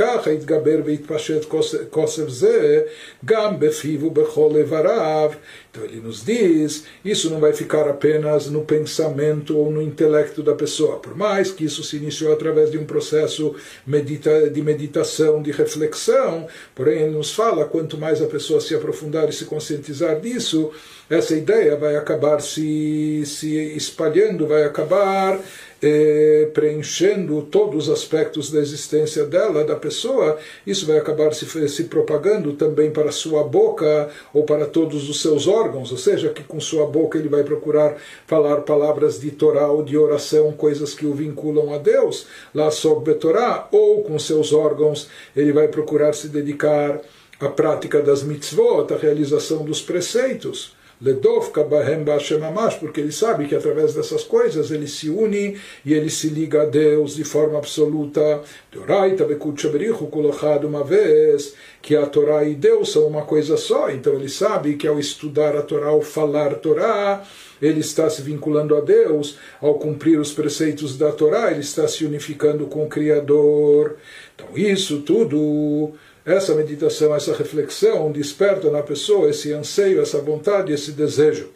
Então 5.70 5.84
ele 5.84 6.00
nos 6.00 6.24
diz, 6.24 6.84
isso 7.04 7.30
não 7.30 7.38
vai 7.38 7.52
ficar 7.52 7.88
apenas 7.88 8.50
no 8.50 8.64
pensamento 8.64 9.56
ou 9.56 9.70
no 9.70 9.80
intelecto 9.80 10.42
da 10.42 10.54
pessoa, 10.54 10.98
por 10.98 11.16
mais 11.16 11.52
que 11.52 11.64
isso 11.64 11.84
se 11.84 11.96
iniciou 11.96 12.32
através 12.32 12.72
de 12.72 12.78
um 12.78 12.84
processo 12.84 13.54
medita 13.86 14.50
de 14.50 14.60
meditação, 14.60 15.40
de 15.40 15.52
reflexão, 15.52 16.48
porém 16.74 17.02
ele 17.02 17.16
nos 17.16 17.32
fala, 17.32 17.64
quanto 17.64 17.96
mais 17.96 18.20
a 18.20 18.26
pessoa 18.26 18.60
se 18.60 18.74
aprofundar 18.74 19.28
e 19.28 19.32
se 19.32 19.44
conscientizar 19.44 20.18
disso, 20.20 20.72
essa 21.10 21.34
ideia 21.34 21.74
vai 21.74 21.96
acabar 21.96 22.40
se, 22.40 23.24
se 23.26 23.52
espalhando, 23.76 24.46
vai 24.46 24.62
acabar 24.62 25.40
eh, 25.82 26.48
preenchendo 26.54 27.42
todos 27.42 27.88
os 27.88 27.92
aspectos 27.92 28.48
da 28.52 28.60
existência 28.60 29.24
dela, 29.24 29.64
da 29.64 29.74
pessoa, 29.74 30.38
isso 30.64 30.86
vai 30.86 30.98
acabar 30.98 31.34
se, 31.34 31.68
se 31.68 31.84
propagando 31.84 32.52
também 32.52 32.92
para 32.92 33.10
sua 33.10 33.42
boca 33.42 34.08
ou 34.32 34.44
para 34.44 34.66
todos 34.66 35.10
os 35.10 35.20
seus 35.20 35.48
órgãos, 35.48 35.90
ou 35.90 35.98
seja, 35.98 36.28
que 36.28 36.44
com 36.44 36.60
sua 36.60 36.86
boca 36.86 37.18
ele 37.18 37.28
vai 37.28 37.42
procurar 37.42 37.96
falar 38.28 38.60
palavras 38.60 39.18
de 39.18 39.32
Torá 39.32 39.66
ou 39.66 39.82
de 39.82 39.98
oração, 39.98 40.52
coisas 40.52 40.94
que 40.94 41.06
o 41.06 41.12
vinculam 41.12 41.74
a 41.74 41.78
Deus, 41.78 42.26
lá 42.54 42.70
sob 42.70 43.12
Torá, 43.14 43.66
ou 43.72 44.04
com 44.04 44.16
seus 44.16 44.52
órgãos 44.52 45.08
ele 45.34 45.52
vai 45.52 45.66
procurar 45.66 46.12
se 46.12 46.28
dedicar 46.28 47.00
à 47.40 47.48
prática 47.48 48.00
das 48.00 48.22
mitzvot, 48.22 48.92
à 48.94 48.96
realização 48.96 49.64
dos 49.64 49.82
preceitos. 49.82 50.78
Ledovka 51.00 51.64
Bahem 51.64 52.04
Bashem 52.04 52.42
Amash, 52.42 52.76
porque 52.76 53.00
ele 53.00 53.12
sabe 53.12 53.46
que 53.46 53.54
através 53.54 53.94
dessas 53.94 54.22
coisas 54.22 54.70
ele 54.70 54.86
se 54.86 55.08
une 55.08 55.56
e 55.84 55.94
ele 55.94 56.10
se 56.10 56.28
liga 56.28 56.62
a 56.62 56.66
Deus 56.66 57.16
de 57.16 57.24
forma 57.24 57.56
absoluta. 57.56 58.42
Doraita 58.70 59.24
Bekutchaberichu 59.24 60.06
colocado 60.08 60.66
uma 60.66 60.84
vez 60.84 61.54
que 61.80 61.96
a 61.96 62.04
Torá 62.04 62.44
e 62.44 62.54
Deus 62.54 62.92
são 62.92 63.06
uma 63.06 63.22
coisa 63.22 63.56
só, 63.56 63.90
então 63.90 64.14
ele 64.14 64.28
sabe 64.28 64.76
que 64.76 64.86
ao 64.86 65.00
estudar 65.00 65.56
a 65.56 65.62
Torá, 65.62 65.88
ao 65.88 66.02
falar 66.02 66.56
Torá, 66.56 67.24
ele 67.62 67.80
está 67.80 68.08
se 68.10 68.22
vinculando 68.22 68.76
a 68.76 68.80
Deus, 68.80 69.38
ao 69.60 69.74
cumprir 69.74 70.18
os 70.18 70.32
preceitos 70.32 70.96
da 70.98 71.12
Torá, 71.12 71.50
ele 71.50 71.60
está 71.60 71.88
se 71.88 72.04
unificando 72.04 72.66
com 72.66 72.84
o 72.84 72.88
Criador. 72.88 73.96
Então, 74.34 74.48
isso 74.56 75.00
tudo 75.00 75.92
essa 76.24 76.54
meditação, 76.54 77.14
essa 77.14 77.34
reflexão 77.34 78.10
desperta 78.12 78.70
na 78.70 78.82
pessoa 78.82 79.30
esse 79.30 79.52
anseio, 79.52 80.00
essa 80.00 80.20
vontade, 80.20 80.72
esse 80.72 80.92
desejo. 80.92 81.48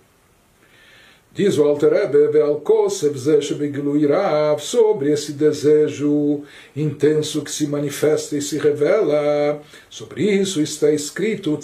Diz 1.35 1.59
o 1.59 1.65
Alter 1.65 1.93
Rebbe, 1.93 2.39
sobre 4.61 5.11
esse 5.11 5.33
desejo 5.33 6.43
intenso 6.77 7.43
que 7.43 7.51
se 7.51 7.67
manifesta 7.67 8.37
e 8.37 8.41
se 8.41 8.57
revela. 8.57 9.61
Sobre 9.91 10.23
isso 10.23 10.63
está 10.63 10.93
escrito, 10.93 11.59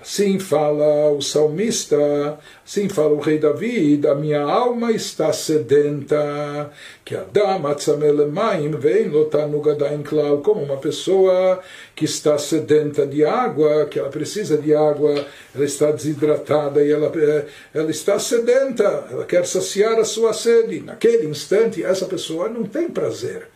assim 0.00 0.38
fala 0.40 1.10
o 1.12 1.22
salmista, 1.22 2.40
assim 2.66 2.88
fala 2.88 3.14
o 3.14 3.20
rei 3.20 3.38
Davi, 3.38 4.00
a 4.04 4.14
minha 4.16 4.42
alma 4.42 4.90
está 4.90 5.32
sedenta, 5.32 6.72
que 7.04 7.14
Adam 7.14 7.66
atzamelemayim 7.68 8.72
vem 8.72 9.08
lotanugadain 9.08 10.02
klal, 10.02 10.38
como 10.38 10.62
uma 10.62 10.76
pessoa 10.76 11.60
que 11.94 12.04
está 12.04 12.36
sedenta 12.36 13.06
de 13.06 13.24
água, 13.24 13.86
que 13.86 13.98
ela 13.98 14.08
precisa 14.08 14.56
de 14.56 14.74
água, 14.74 15.24
ela 15.54 15.64
está 15.64 15.90
desidratada 15.92 16.84
e 16.84 16.90
ela, 16.90 17.12
eh, 17.14 17.44
ela 17.72 17.91
está 17.92 18.18
sedenta, 18.18 19.06
ela 19.10 19.24
quer 19.24 19.46
saciar 19.46 19.98
a 19.98 20.04
sua 20.04 20.32
sede. 20.32 20.80
Naquele 20.80 21.26
instante, 21.26 21.84
essa 21.84 22.06
pessoa 22.06 22.48
não 22.48 22.64
tem 22.64 22.88
prazer. 22.88 23.48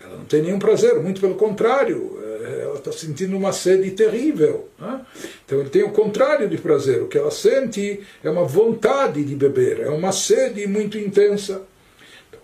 Ela 0.00 0.16
não 0.16 0.24
tem 0.24 0.42
nenhum 0.42 0.58
prazer, 0.58 0.94
muito 1.00 1.20
pelo 1.20 1.34
contrário, 1.34 2.18
eh, 2.22 2.60
ela 2.62 2.76
está 2.76 2.92
sentindo 2.92 3.36
uma 3.36 3.52
sede 3.52 3.90
terrível. 3.90 4.68
Né? 4.78 5.00
Então 5.44 5.60
ele 5.60 5.70
tem 5.70 5.82
o 5.82 5.90
contrário 5.90 6.48
de 6.48 6.56
prazer, 6.56 7.02
o 7.02 7.08
que 7.08 7.18
ela 7.18 7.30
sente 7.30 8.00
é 8.22 8.30
uma 8.30 8.44
vontade 8.44 9.24
de 9.24 9.34
beber, 9.34 9.80
é 9.80 9.88
uma 9.88 10.12
sede 10.12 10.66
muito 10.66 10.96
intensa. 10.96 11.62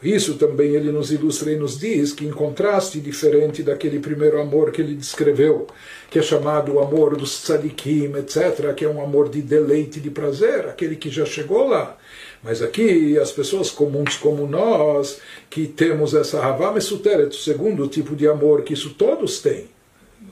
Isso 0.04 0.34
também 0.34 0.74
ele 0.74 0.92
nos 0.92 1.10
ilustra 1.10 1.50
e 1.50 1.56
nos 1.56 1.78
diz 1.78 2.12
que, 2.12 2.26
em 2.26 2.30
contraste 2.30 3.00
diferente 3.00 3.62
daquele 3.62 3.98
primeiro 3.98 4.38
amor 4.38 4.70
que 4.70 4.82
ele 4.82 4.94
descreveu, 4.94 5.66
que 6.10 6.18
é 6.18 6.22
chamado 6.22 6.74
o 6.74 6.80
amor 6.80 7.16
dos 7.16 7.42
tzadikim, 7.42 8.12
etc., 8.16 8.74
que 8.74 8.84
é 8.84 8.88
um 8.88 9.02
amor 9.02 9.30
de 9.30 9.40
deleite, 9.40 10.00
de 10.00 10.10
prazer, 10.10 10.68
aquele 10.68 10.96
que 10.96 11.08
já 11.08 11.24
chegou 11.24 11.66
lá. 11.66 11.96
Mas 12.42 12.60
aqui, 12.60 13.18
as 13.18 13.32
pessoas 13.32 13.70
comuns 13.70 14.16
como 14.16 14.46
nós, 14.46 15.18
que 15.48 15.66
temos 15.66 16.12
essa 16.12 16.44
Havá 16.44 16.70
Mesuteret, 16.70 17.28
o 17.28 17.32
segundo 17.32 17.88
tipo 17.88 18.14
de 18.14 18.28
amor 18.28 18.60
que 18.60 18.74
isso 18.74 18.90
todos 18.90 19.40
têm, 19.40 19.68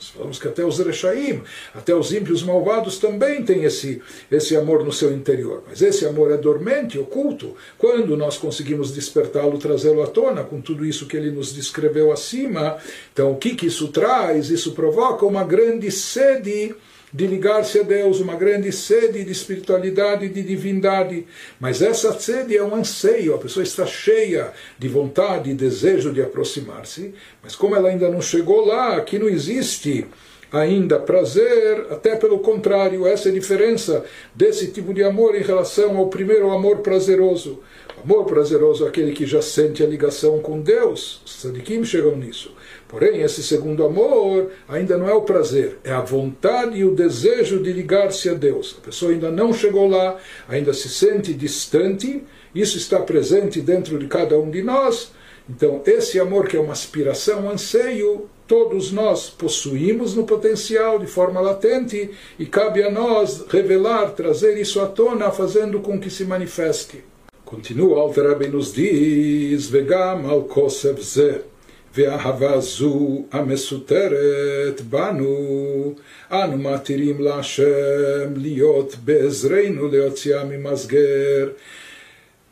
nós 0.02 0.10
falamos 0.10 0.38
que 0.38 0.48
até 0.48 0.64
os 0.64 0.78
Rechaim, 0.78 1.42
até 1.72 1.94
os 1.94 2.12
ímpios 2.12 2.42
malvados 2.42 2.98
também 2.98 3.44
têm 3.44 3.62
esse, 3.62 4.02
esse 4.30 4.56
amor 4.56 4.84
no 4.84 4.92
seu 4.92 5.12
interior. 5.12 5.62
Mas 5.68 5.80
esse 5.80 6.04
amor 6.04 6.32
é 6.32 6.36
dormente, 6.36 6.98
oculto. 6.98 7.54
Quando 7.78 8.16
nós 8.16 8.36
conseguimos 8.36 8.92
despertá-lo, 8.92 9.58
trazê-lo 9.58 10.02
à 10.02 10.08
tona, 10.08 10.42
com 10.42 10.60
tudo 10.60 10.84
isso 10.84 11.06
que 11.06 11.16
ele 11.16 11.30
nos 11.30 11.54
descreveu 11.54 12.10
acima, 12.10 12.78
então 13.12 13.32
o 13.32 13.36
que, 13.36 13.54
que 13.54 13.66
isso 13.66 13.88
traz? 13.88 14.50
Isso 14.50 14.72
provoca 14.72 15.24
uma 15.24 15.44
grande 15.44 15.90
sede 15.90 16.74
de 17.12 17.26
ligar-se 17.26 17.78
a 17.78 17.82
Deus, 17.82 18.20
uma 18.20 18.36
grande 18.36 18.72
sede 18.72 19.22
de 19.22 19.30
espiritualidade 19.30 20.24
e 20.24 20.28
de 20.30 20.42
divindade. 20.42 21.26
Mas 21.60 21.82
essa 21.82 22.18
sede 22.18 22.56
é 22.56 22.64
um 22.64 22.74
anseio, 22.74 23.34
a 23.34 23.38
pessoa 23.38 23.62
está 23.62 23.84
cheia 23.84 24.52
de 24.78 24.88
vontade 24.88 25.50
e 25.50 25.54
desejo 25.54 26.12
de 26.12 26.22
aproximar-se, 26.22 27.12
mas 27.42 27.54
como 27.54 27.76
ela 27.76 27.90
ainda 27.90 28.08
não 28.08 28.22
chegou 28.22 28.64
lá, 28.64 28.96
aqui 28.96 29.18
não 29.18 29.28
existe 29.28 30.06
ainda 30.50 30.98
prazer, 30.98 31.86
até 31.90 32.14
pelo 32.14 32.38
contrário, 32.38 33.06
essa 33.06 33.28
é 33.28 33.32
a 33.32 33.34
diferença 33.34 34.04
desse 34.34 34.70
tipo 34.70 34.92
de 34.92 35.02
amor 35.02 35.34
em 35.34 35.42
relação 35.42 35.96
ao 35.96 36.08
primeiro 36.08 36.50
amor 36.50 36.78
prazeroso. 36.78 37.60
O 37.98 38.02
amor 38.02 38.26
prazeroso 38.26 38.84
é 38.84 38.88
aquele 38.88 39.12
que 39.12 39.24
já 39.24 39.40
sente 39.40 39.82
a 39.82 39.86
ligação 39.86 40.40
com 40.40 40.60
Deus, 40.60 41.22
os 41.24 41.40
sadikim 41.40 41.84
chegam 41.84 42.16
nisso. 42.16 42.54
Porém, 42.92 43.22
esse 43.22 43.42
segundo 43.42 43.86
amor 43.86 44.50
ainda 44.68 44.98
não 44.98 45.08
é 45.08 45.14
o 45.14 45.22
prazer, 45.22 45.78
é 45.82 45.90
a 45.90 46.02
vontade 46.02 46.76
e 46.76 46.84
o 46.84 46.94
desejo 46.94 47.62
de 47.62 47.72
ligar-se 47.72 48.28
a 48.28 48.34
Deus. 48.34 48.76
A 48.78 48.84
pessoa 48.84 49.12
ainda 49.12 49.30
não 49.30 49.50
chegou 49.50 49.88
lá, 49.88 50.18
ainda 50.46 50.74
se 50.74 50.90
sente 50.90 51.32
distante, 51.32 52.22
isso 52.54 52.76
está 52.76 53.00
presente 53.00 53.62
dentro 53.62 53.98
de 53.98 54.06
cada 54.08 54.38
um 54.38 54.50
de 54.50 54.62
nós. 54.62 55.10
Então, 55.48 55.80
esse 55.86 56.20
amor 56.20 56.46
que 56.46 56.54
é 56.54 56.60
uma 56.60 56.74
aspiração, 56.74 57.46
um 57.46 57.50
anseio, 57.50 58.28
todos 58.46 58.92
nós 58.92 59.30
possuímos 59.30 60.14
no 60.14 60.24
potencial 60.24 60.98
de 60.98 61.06
forma 61.06 61.40
latente 61.40 62.10
e 62.38 62.44
cabe 62.44 62.82
a 62.82 62.90
nós 62.90 63.46
revelar, 63.48 64.10
trazer 64.10 64.60
isso 64.60 64.78
à 64.82 64.86
tona, 64.86 65.30
fazendo 65.30 65.80
com 65.80 65.98
que 65.98 66.10
se 66.10 66.26
manifeste. 66.26 67.02
Continua, 67.42 68.00
Alter 68.00 68.28
Rebbe 68.28 68.48
nos 68.48 68.74
diz, 68.74 69.70
Vegam 69.70 70.28
al 70.28 70.42
kosev 70.42 71.00
ze. 71.00 71.51
והאהבה 71.95 72.59
זו 72.59 73.25
המסותרת 73.31 74.81
בנו, 74.81 75.93
אנו 76.31 76.57
מתירים 76.57 77.21
להשם 77.21 78.33
להיות 78.35 78.95
בעזרנו 79.03 79.87
להוציאה 79.87 80.43
ממסגר. 80.43 81.49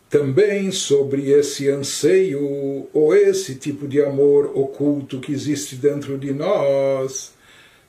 Também 0.09 0.71
sobre 0.71 1.29
esse 1.29 1.67
anseio 1.67 2.87
ou 2.93 3.13
esse 3.13 3.55
tipo 3.55 3.85
de 3.87 4.01
amor 4.01 4.51
oculto 4.55 5.19
que 5.19 5.33
existe 5.33 5.75
dentro 5.75 6.17
de 6.17 6.31
nós, 6.31 7.33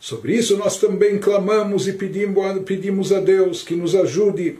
sobre 0.00 0.34
isso 0.34 0.56
nós 0.56 0.78
também 0.78 1.18
clamamos 1.18 1.86
e 1.86 1.92
pedimos, 1.92 2.62
pedimos 2.64 3.12
a 3.12 3.20
Deus 3.20 3.62
que 3.62 3.76
nos 3.76 3.94
ajude 3.94 4.58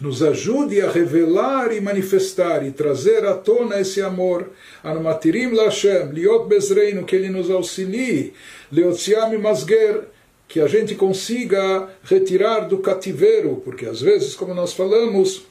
nos 0.00 0.22
ajude 0.22 0.80
a 0.80 0.90
revelar 0.90 1.72
e 1.74 1.80
manifestar 1.80 2.66
e 2.66 2.70
trazer 2.72 3.24
à 3.24 3.34
tona 3.34 3.80
esse 3.80 4.00
amor. 4.00 4.50
Anumatirim 4.82 5.52
Lashem, 5.52 6.10
Liot 6.12 6.46
Bezreino, 6.46 7.04
que 7.04 7.14
ele 7.14 7.28
nos 7.28 7.50
auxilie, 7.50 8.32
Leotziam 8.72 9.38
Masger, 9.38 10.04
que 10.48 10.60
a 10.60 10.66
gente 10.66 10.94
consiga 10.94 11.88
retirar 12.02 12.68
do 12.68 12.78
cativeiro, 12.78 13.62
porque 13.64 13.86
às 13.86 14.00
vezes, 14.00 14.34
como 14.34 14.54
nós 14.54 14.72
falamos, 14.72 15.44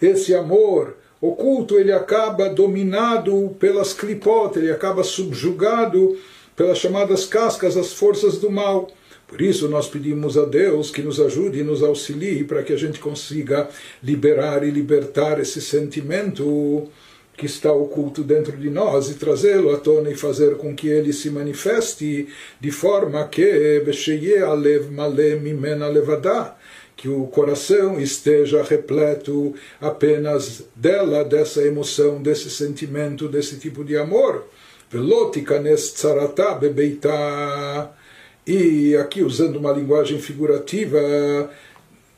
esse 0.00 0.34
amor 0.34 0.96
oculto 1.20 1.78
ele 1.78 1.92
acaba 1.92 2.48
dominado 2.48 3.54
pelas 3.60 3.92
clipot, 3.92 4.58
ele 4.58 4.72
acaba 4.72 5.04
subjugado 5.04 6.18
pelas 6.56 6.78
chamadas 6.78 7.24
cascas, 7.24 7.76
as 7.76 7.92
forças 7.92 8.38
do 8.38 8.50
mal. 8.50 8.90
Por 9.32 9.40
isso 9.40 9.66
nós 9.66 9.88
pedimos 9.88 10.36
a 10.36 10.44
Deus 10.44 10.90
que 10.90 11.00
nos 11.00 11.18
ajude 11.18 11.60
e 11.60 11.64
nos 11.64 11.82
auxilie 11.82 12.44
para 12.44 12.62
que 12.62 12.70
a 12.70 12.76
gente 12.76 13.00
consiga 13.00 13.66
liberar 14.02 14.62
e 14.62 14.70
libertar 14.70 15.40
esse 15.40 15.58
sentimento 15.62 16.86
que 17.34 17.46
está 17.46 17.72
oculto 17.72 18.22
dentro 18.22 18.58
de 18.58 18.68
nós 18.68 19.08
e 19.08 19.14
trazê-lo 19.14 19.74
à 19.74 19.78
tona 19.78 20.10
e 20.10 20.14
fazer 20.14 20.56
com 20.56 20.76
que 20.76 20.86
ele 20.86 21.14
se 21.14 21.30
manifeste 21.30 22.28
de 22.60 22.70
forma 22.70 23.26
que 23.26 23.82
que 26.94 27.08
o 27.08 27.26
coração 27.28 27.98
esteja 27.98 28.62
repleto 28.62 29.54
apenas 29.80 30.62
dela, 30.76 31.24
dessa 31.24 31.62
emoção, 31.62 32.22
desse 32.22 32.50
sentimento, 32.50 33.28
desse 33.28 33.56
tipo 33.56 33.82
de 33.82 33.96
amor. 33.96 34.46
Velotika 34.90 35.58
nes 35.58 35.94
bebeita 36.60 37.90
e 38.46 38.96
aqui, 38.96 39.22
usando 39.22 39.56
uma 39.56 39.72
linguagem 39.72 40.18
figurativa, 40.18 40.98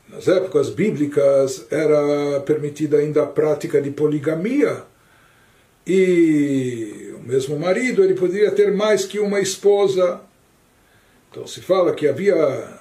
nas 0.09 0.27
épocas 0.27 0.69
bíblicas 0.69 1.65
era 1.69 2.39
permitida 2.41 2.97
ainda 2.97 3.23
a 3.23 3.27
prática 3.27 3.81
de 3.81 3.91
poligamia. 3.91 4.83
E 5.85 7.13
o 7.15 7.27
mesmo 7.27 7.59
marido 7.59 8.03
ele 8.03 8.15
poderia 8.15 8.51
ter 8.51 8.73
mais 8.73 9.05
que 9.05 9.19
uma 9.19 9.39
esposa. 9.39 10.21
Então 11.29 11.45
se 11.45 11.61
fala 11.61 11.93
que 11.93 12.07
havia 12.07 12.35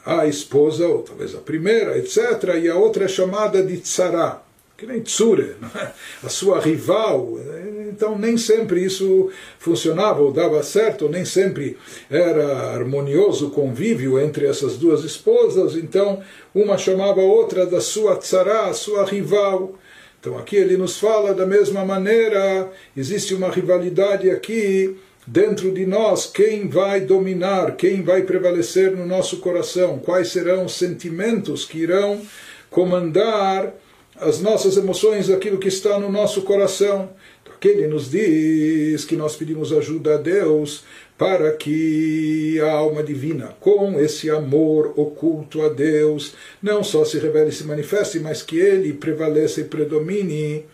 a 0.07 0.27
esposa, 0.27 0.87
ou 0.87 1.03
talvez 1.03 1.35
a 1.35 1.39
primeira, 1.39 1.99
etc., 1.99 2.55
e 2.63 2.69
a 2.69 2.77
outra 2.77 3.05
é 3.05 3.09
chamada 3.09 3.63
de 3.63 3.79
tsara, 3.79 4.41
que 4.77 4.87
nem 4.87 5.03
tsure, 5.03 5.57
é? 5.75 5.93
a 6.23 6.29
sua 6.29 6.61
rival. 6.61 7.39
Então 7.95 8.19
nem 8.19 8.37
sempre 8.37 8.85
isso 8.85 9.31
funcionava 9.57 10.21
ou 10.21 10.33
dava 10.33 10.61
certo, 10.65 11.09
nem 11.09 11.25
sempre 11.25 11.79
era 12.11 12.73
harmonioso 12.75 13.47
o 13.47 13.51
convívio 13.51 14.19
entre 14.19 14.47
essas 14.47 14.77
duas 14.77 15.05
esposas. 15.05 15.77
Então 15.77 16.21
uma 16.53 16.77
chamava 16.77 17.21
a 17.21 17.25
outra 17.25 17.65
da 17.65 17.81
sua 17.81 18.17
tsará, 18.17 18.73
sua 18.73 19.05
rival. 19.05 19.75
Então 20.19 20.37
aqui 20.37 20.57
ele 20.57 20.77
nos 20.77 20.99
fala 20.99 21.33
da 21.33 21.47
mesma 21.47 21.85
maneira, 21.85 22.69
existe 22.97 23.33
uma 23.33 23.51
rivalidade 23.51 24.29
aqui 24.29 24.97
dentro 25.27 25.71
de 25.71 25.87
nós, 25.87 26.27
quem 26.27 26.69
vai 26.69 27.01
dominar, 27.01 27.77
quem 27.77 28.03
vai 28.03 28.23
prevalecer 28.23 28.91
no 28.91 29.07
nosso 29.07 29.39
coração, 29.39 29.99
quais 29.99 30.29
serão 30.29 30.65
os 30.65 30.75
sentimentos 30.75 31.65
que 31.65 31.79
irão 31.79 32.21
comandar 32.71 33.73
as 34.17 34.41
nossas 34.41 34.77
emoções, 34.77 35.29
aquilo 35.29 35.59
que 35.59 35.69
está 35.69 35.99
no 35.99 36.11
nosso 36.11 36.43
coração 36.43 37.11
que 37.65 37.69
ele 37.69 37.87
nos 37.87 38.11
diz 38.11 39.07
que 39.07 39.17
nós 39.17 39.37
pedimos 39.37 39.73
ajuda 39.73 40.17
a 40.17 40.19
Deus 40.19 40.85
para 41.17 41.51
que 41.53 42.61
a 42.61 42.71
alma 42.71 43.03
divina, 43.03 43.57
com 43.59 43.99
esse 43.99 44.29
amor 44.29 44.93
oculto 44.97 45.63
a 45.63 45.71
Deus, 45.71 46.35
não 46.63 46.85
só 46.85 47.07
se 47.07 47.19
revele 47.19 47.49
e 47.49 47.53
se 47.55 47.65
manifeste, 47.65 48.21
mas 48.21 48.43
que 48.43 48.59
ele 48.59 48.93
prevaleça 48.93 49.63
e 49.63 49.65
predomine, 49.65 50.67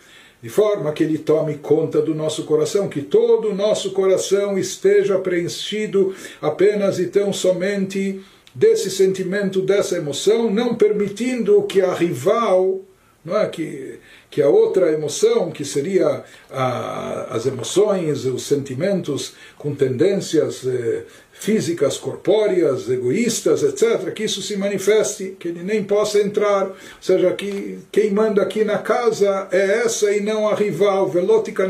de 0.43 0.49
forma 0.49 0.93
que 0.93 1.05
ele 1.05 1.19
tome 1.19 1.59
conta 1.59 2.03
do 2.03 2.13
nosso 2.13 2.43
coração, 2.43 2.89
que 2.89 3.03
todo 3.03 3.51
o 3.51 3.55
nosso 3.55 3.93
coração 3.93 4.59
esteja 4.59 5.17
preenchido 5.17 6.13
apenas 6.43 6.99
e 6.99 7.07
tão 7.07 7.33
somente 7.33 8.21
desse 8.53 8.91
sentimento, 8.91 9.63
dessa 9.63 9.97
emoção, 9.97 10.53
não 10.53 10.75
permitindo 10.75 11.63
que 11.63 11.81
a 11.81 11.95
rival, 11.95 12.81
não 13.25 13.37
é 13.37 13.47
que 13.49 13.99
que 14.31 14.41
a 14.41 14.49
outra 14.49 14.93
emoção, 14.93 15.51
que 15.51 15.65
seria 15.65 16.23
a, 16.49 17.35
as 17.35 17.47
emoções, 17.47 18.25
os 18.25 18.45
sentimentos 18.45 19.35
com 19.59 19.75
tendências 19.75 20.65
eh, 20.65 21.03
físicas, 21.33 21.99
corpóreas, 21.99 22.89
egoístas, 22.89 23.65
etc., 23.65 24.13
que 24.13 24.23
isso 24.23 24.41
se 24.41 24.57
manifeste, 24.57 25.37
que 25.37 25.49
ele 25.49 25.65
nem 25.65 25.83
possa 25.83 26.21
entrar, 26.21 26.67
ou 26.69 26.77
seja, 27.01 27.33
que 27.33 27.81
quem 27.91 28.13
manda 28.13 28.41
aqui 28.41 28.63
na 28.63 28.79
casa 28.79 29.49
é 29.51 29.81
essa 29.85 30.13
e 30.13 30.21
não 30.21 30.49
a 30.49 30.55
rival, 30.55 31.09
velotica 31.09 31.67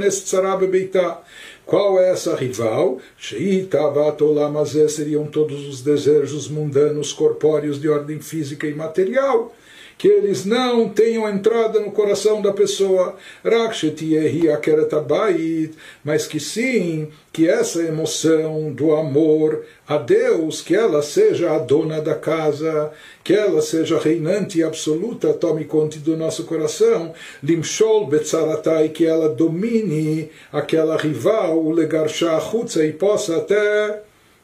beitá. 0.67 1.23
Qual 1.65 1.99
é 1.99 2.11
essa 2.11 2.35
rival? 2.35 2.99
seriam 4.89 5.25
todos 5.25 5.67
os 5.67 5.81
desejos 5.81 6.47
mundanos, 6.49 7.13
corpóreos 7.13 7.81
de 7.81 7.89
ordem 7.89 8.21
física 8.21 8.67
e 8.67 8.75
material 8.75 9.55
que 10.01 10.09
eles 10.09 10.47
não 10.47 10.89
tenham 10.89 11.29
entrada 11.29 11.79
no 11.79 11.93
coração 11.93 12.41
da 12.41 12.55
pessoa, 12.55 13.17
mas 16.03 16.27
que 16.27 16.41
sim, 16.41 17.09
que 17.31 17.47
essa 17.47 17.83
emoção 17.83 18.73
do 18.73 18.93
amor 18.93 19.63
a 19.87 19.99
Deus, 19.99 20.63
que 20.63 20.75
ela 20.75 21.03
seja 21.03 21.55
a 21.55 21.59
dona 21.59 22.01
da 22.01 22.15
casa, 22.15 22.91
que 23.23 23.35
ela 23.35 23.61
seja 23.61 23.99
reinante 23.99 24.61
e 24.61 24.63
absoluta, 24.63 25.35
tome 25.35 25.67
conta 25.67 25.99
do 25.99 26.17
nosso 26.17 26.45
coração, 26.45 27.13
limshol 27.43 28.07
betzaratai, 28.07 28.89
que 28.89 29.05
ela 29.05 29.29
domine 29.29 30.31
aquela 30.51 30.97
rival, 30.97 31.63
o 31.63 31.71
legar 31.71 32.09
e 32.87 32.93
possa 32.95 33.37
até 33.37 34.01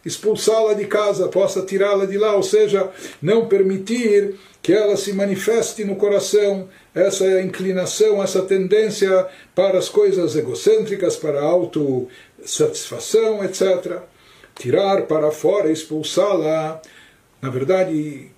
expulsá-la 0.06 0.74
de 0.74 0.86
casa, 0.86 1.28
possa 1.28 1.62
tirá-la 1.62 2.06
de 2.06 2.16
lá, 2.16 2.36
ou 2.36 2.42
seja, 2.42 2.88
não 3.20 3.48
permitir 3.48 4.36
que 4.62 4.72
ela 4.72 4.96
se 4.96 5.12
manifeste 5.12 5.84
no 5.84 5.96
coração, 5.96 6.68
essa 6.94 7.42
inclinação, 7.42 8.22
essa 8.22 8.42
tendência 8.42 9.26
para 9.54 9.78
as 9.78 9.88
coisas 9.88 10.36
egocêntricas, 10.36 11.16
para 11.16 11.40
a 11.40 11.44
autossatisfação, 11.44 13.44
etc. 13.44 13.98
Tirar 14.54 15.02
para 15.02 15.30
fora, 15.32 15.70
expulsá-la. 15.70 16.80
Na 17.42 17.50
verdade, 17.50 18.30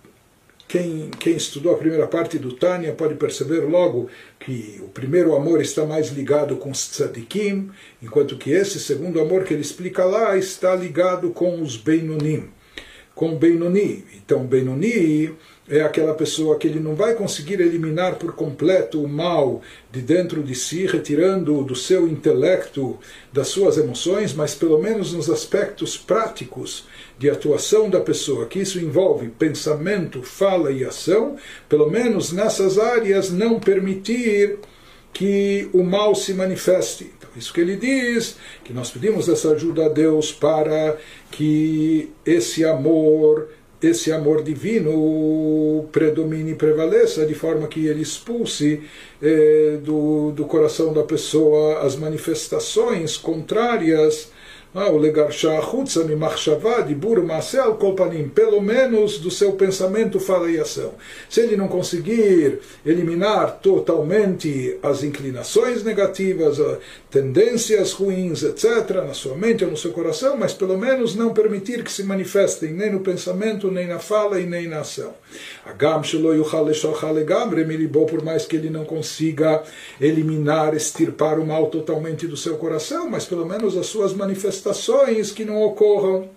quem, 0.69 1.09
quem 1.19 1.35
estudou 1.35 1.73
a 1.73 1.79
primeira 1.79 2.07
parte 2.07 2.39
do 2.39 2.53
Tânia 2.53 2.93
pode 2.93 3.15
perceber 3.15 3.61
logo 3.61 4.09
que 4.39 4.79
o 4.83 4.89
primeiro 4.89 5.35
amor 5.35 5.63
está 5.63 5.87
mais 5.87 6.11
ligado 6.11 6.57
com 6.57 6.71
os 6.71 6.91
tzadikim, 6.91 7.71
enquanto 8.03 8.37
que 8.37 8.51
esse 8.51 8.79
segundo 8.79 9.19
amor 9.19 9.45
que 9.45 9.55
ele 9.55 9.63
explica 9.63 10.05
lá 10.05 10.37
está 10.37 10.77
ligado 10.77 11.31
com 11.31 11.63
os 11.63 11.79
Beinonim, 11.79 12.51
com 13.15 13.33
o 13.33 13.39
Benoni. 13.39 14.05
Então, 14.15 14.45
Benoni 14.45 15.35
é 15.71 15.83
aquela 15.83 16.15
pessoa 16.15 16.57
que 16.57 16.67
ele 16.67 16.81
não 16.81 16.95
vai 16.95 17.15
conseguir 17.15 17.61
eliminar 17.61 18.17
por 18.17 18.33
completo 18.35 19.03
o 19.03 19.09
mal 19.09 19.61
de 19.93 20.01
dentro 20.01 20.43
de 20.43 20.55
si, 20.55 20.87
retirando 20.87 21.63
do 21.63 21.75
seu 21.75 22.09
intelecto, 22.09 22.99
das 23.33 23.49
suas 23.49 23.77
emoções, 23.77 24.33
mas 24.33 24.55
pelo 24.55 24.79
menos 24.79 25.13
nos 25.13 25.29
aspectos 25.29 25.97
práticos 25.97 26.87
de 27.19 27.29
atuação 27.29 27.91
da 27.91 28.01
pessoa, 28.01 28.47
que 28.47 28.61
isso 28.61 28.79
envolve 28.79 29.29
pensamento, 29.29 30.23
fala 30.23 30.73
e 30.73 30.85
ação, 30.85 31.37
pelo 31.69 31.91
menos 31.91 32.33
nessas 32.33 32.79
áreas 32.79 33.31
não 33.31 33.61
permitir 33.61 34.59
que 35.13 35.69
o 35.73 35.83
mal 35.83 36.15
se 36.15 36.33
manifeste. 36.33 37.11
Então, 37.19 37.29
Isso 37.37 37.53
que 37.53 37.61
ele 37.61 37.77
diz, 37.77 38.37
que 38.65 38.73
nós 38.73 38.91
pedimos 38.91 39.29
essa 39.29 39.53
ajuda 39.53 39.87
a 39.87 39.89
Deus 39.89 40.33
para 40.33 40.97
que 41.31 42.11
esse 42.25 42.65
amor, 42.65 43.49
esse 43.83 44.11
amor 44.11 44.43
divino 44.43 45.89
predomine 45.93 46.53
e 46.53 46.55
prevaleça, 46.55 47.25
de 47.25 47.35
forma 47.35 47.69
que 47.69 47.87
ele 47.87 48.03
expulse 48.03 48.83
eh, 49.23 49.79
do, 49.83 50.33
do 50.33 50.45
coração 50.45 50.93
da 50.93 51.03
pessoa 51.03 51.81
as 51.81 51.95
manifestações 51.97 53.17
contrárias 53.17 54.31
ah, 54.75 54.91
o 54.91 54.99
legarsha 54.99 55.63
chutza 55.63 56.05
mimachshava 56.05 56.83
dibur 56.83 57.25
maaseh 57.25 57.59
kolpanim, 57.79 58.29
pelo 58.29 58.61
menos 58.61 59.19
do 59.19 59.31
seu 59.31 59.53
pensamento, 59.53 60.21
fala 60.21 60.51
e 60.51 60.61
ação. 60.61 60.93
Se 61.27 61.41
ele 61.41 61.57
não 61.57 61.69
conseguir 61.69 62.59
eliminar 62.85 63.61
totalmente 63.63 64.79
as 64.83 65.03
inclinações 65.03 65.83
negativas, 65.83 66.59
tendências 67.11 67.93
ruins, 67.93 68.43
etc., 68.43 68.97
na 69.07 69.15
sua 69.15 69.35
mente 69.35 69.65
ou 69.65 69.71
no 69.71 69.77
seu 69.77 69.91
coração, 69.91 70.37
mas 70.37 70.53
pelo 70.53 70.77
menos 70.77 71.15
não 71.15 71.33
permitir 71.33 71.83
que 71.83 71.91
se 71.91 72.03
manifestem 72.03 72.71
nem 72.71 72.93
no 72.93 73.01
pensamento, 73.01 73.71
nem 73.71 73.87
na 73.87 73.99
fala 73.99 74.39
e 74.39 74.45
nem 74.45 74.69
na 74.69 74.81
ação. 74.81 75.15
Agam 75.65 76.03
por 78.07 78.23
mais 78.23 78.45
que 78.45 78.57
ele 78.57 78.69
não 78.69 78.85
consiga 78.85 79.63
eliminar, 79.99 80.75
extirpar 80.75 81.39
o 81.39 81.47
mal 81.47 81.69
totalmente 81.69 82.27
do 82.27 82.37
seu 82.37 82.57
coração, 82.57 83.09
mas 83.09 83.25
pelo 83.25 83.47
menos 83.47 83.75
as 83.77 83.87
suas 83.87 84.13
manifestações 84.13 84.58
que 85.35 85.45
não 85.45 85.63
ocorram. 85.63 86.31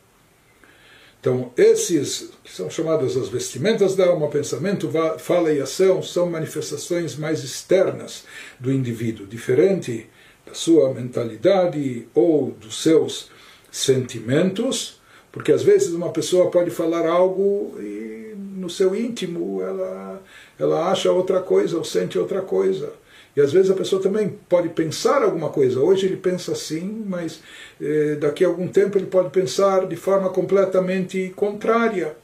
Então, 1.19 1.51
esses 1.55 2.32
que 2.43 2.51
são 2.51 2.67
chamadas 2.69 3.15
as 3.15 3.30
vestimentas 3.30 3.95
da 3.95 4.07
alma, 4.07 4.28
pensamento, 4.28 4.89
fala 5.19 5.53
e 5.53 5.61
ação, 5.61 6.01
são 6.01 6.28
manifestações 6.28 7.15
mais 7.15 7.43
externas 7.43 8.24
do 8.59 8.72
indivíduo, 8.72 9.28
diferente 9.28 10.09
da 10.45 10.55
sua 10.55 10.91
mentalidade 10.91 12.07
ou 12.15 12.51
dos 12.51 12.82
seus 12.82 13.30
sentimentos, 13.72 14.99
porque 15.32 15.51
às 15.51 15.61
vezes 15.61 15.93
uma 15.93 16.09
pessoa 16.09 16.49
pode 16.49 16.72
falar 16.72 17.07
algo 17.07 17.76
e 17.80 18.34
no 18.36 18.69
seu 18.69 18.95
íntimo 18.95 19.61
ela, 19.61 20.22
ela 20.59 20.91
acha 20.91 21.11
outra 21.11 21.39
coisa 21.39 21.78
ou 21.78 21.84
sente 21.84 22.17
outra 22.17 22.41
coisa. 22.41 22.91
E 23.36 23.41
às 23.41 23.51
vezes 23.51 23.71
a 23.71 23.75
pessoa 23.75 24.01
também 24.01 24.38
pode 24.49 24.69
pensar 24.69 25.23
alguma 25.23 25.49
coisa. 25.49 25.79
Hoje 25.79 26.05
ele 26.05 26.17
pensa 26.17 26.51
assim, 26.51 27.03
mas 27.07 27.41
eh, 27.82 28.17
daqui 28.19 28.43
a 28.43 28.47
algum 28.47 28.67
tempo 28.67 28.97
ele 28.97 29.05
pode 29.05 29.29
pensar 29.29 29.88
de 29.88 29.95
forma 29.95 30.29
completamente 30.29 31.32
contrária. 31.36 32.15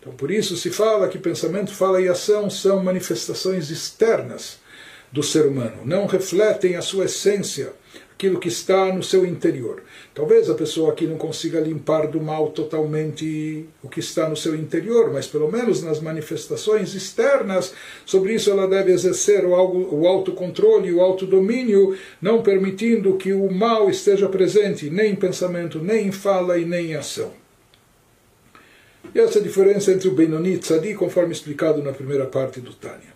Então 0.00 0.14
por 0.14 0.30
isso 0.30 0.56
se 0.56 0.70
fala 0.70 1.08
que 1.08 1.18
pensamento, 1.18 1.72
fala 1.72 2.00
e 2.00 2.08
ação 2.08 2.48
são 2.48 2.82
manifestações 2.82 3.70
externas 3.70 4.58
do 5.12 5.22
ser 5.22 5.46
humano, 5.46 5.78
não 5.84 6.06
refletem 6.06 6.76
a 6.76 6.82
sua 6.82 7.04
essência 7.04 7.72
aquilo 8.16 8.40
que 8.40 8.48
está 8.48 8.92
no 8.94 9.02
seu 9.02 9.26
interior. 9.26 9.82
Talvez 10.14 10.48
a 10.48 10.54
pessoa 10.54 10.90
aqui 10.90 11.06
não 11.06 11.18
consiga 11.18 11.60
limpar 11.60 12.06
do 12.08 12.18
mal 12.18 12.48
totalmente 12.48 13.66
o 13.82 13.90
que 13.90 14.00
está 14.00 14.26
no 14.26 14.36
seu 14.36 14.56
interior, 14.56 15.12
mas 15.12 15.26
pelo 15.26 15.52
menos 15.52 15.82
nas 15.82 16.00
manifestações 16.00 16.94
externas, 16.94 17.74
sobre 18.06 18.34
isso 18.34 18.50
ela 18.50 18.66
deve 18.66 18.90
exercer 18.90 19.44
o, 19.44 19.54
autocontrole, 20.06 20.92
o 20.94 21.02
autodomínio, 21.02 21.94
não 22.20 22.42
permitindo 22.42 23.18
que 23.18 23.34
o 23.34 23.52
mal 23.52 23.90
esteja 23.90 24.28
presente 24.30 24.88
nem 24.88 25.12
em 25.12 25.16
pensamento, 25.16 25.78
nem 25.78 26.06
em 26.06 26.12
fala 26.12 26.58
e 26.58 26.64
nem 26.64 26.92
em 26.92 26.94
ação. 26.94 27.32
E 29.14 29.20
essa 29.20 29.38
é 29.38 29.40
a 29.42 29.44
diferença 29.44 29.92
entre 29.92 30.08
o 30.08 30.14
Benoni 30.14 30.54
e 30.54 30.58
Tzadi, 30.58 30.94
conforme 30.94 31.32
explicado 31.32 31.82
na 31.82 31.92
primeira 31.92 32.24
parte 32.24 32.60
do 32.60 32.72
Tânia. 32.72 33.15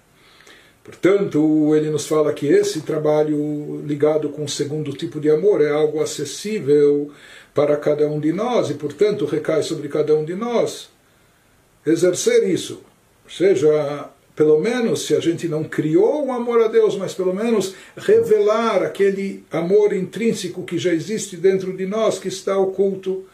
Portanto, 0.82 1.74
ele 1.74 1.90
nos 1.90 2.06
fala 2.06 2.32
que 2.32 2.46
esse 2.46 2.80
trabalho 2.80 3.82
ligado 3.86 4.30
com 4.30 4.44
o 4.44 4.48
segundo 4.48 4.92
tipo 4.92 5.20
de 5.20 5.30
amor 5.30 5.60
é 5.60 5.70
algo 5.70 6.00
acessível 6.00 7.10
para 7.54 7.76
cada 7.76 8.08
um 8.08 8.18
de 8.18 8.32
nós 8.32 8.70
e, 8.70 8.74
portanto, 8.74 9.26
recai 9.26 9.62
sobre 9.62 9.88
cada 9.88 10.14
um 10.14 10.24
de 10.24 10.34
nós 10.34 10.88
exercer 11.84 12.48
isso. 12.48 12.82
Ou 13.24 13.30
seja, 13.30 14.08
pelo 14.34 14.58
menos, 14.58 15.02
se 15.02 15.14
a 15.14 15.20
gente 15.20 15.46
não 15.48 15.64
criou 15.64 16.26
o 16.26 16.32
amor 16.32 16.62
a 16.62 16.68
Deus, 16.68 16.96
mas 16.96 17.12
pelo 17.12 17.34
menos 17.34 17.74
revelar 17.96 18.82
aquele 18.82 19.44
amor 19.50 19.92
intrínseco 19.92 20.64
que 20.64 20.78
já 20.78 20.94
existe 20.94 21.36
dentro 21.36 21.76
de 21.76 21.84
nós, 21.84 22.18
que 22.18 22.28
está 22.28 22.56
oculto. 22.56 23.26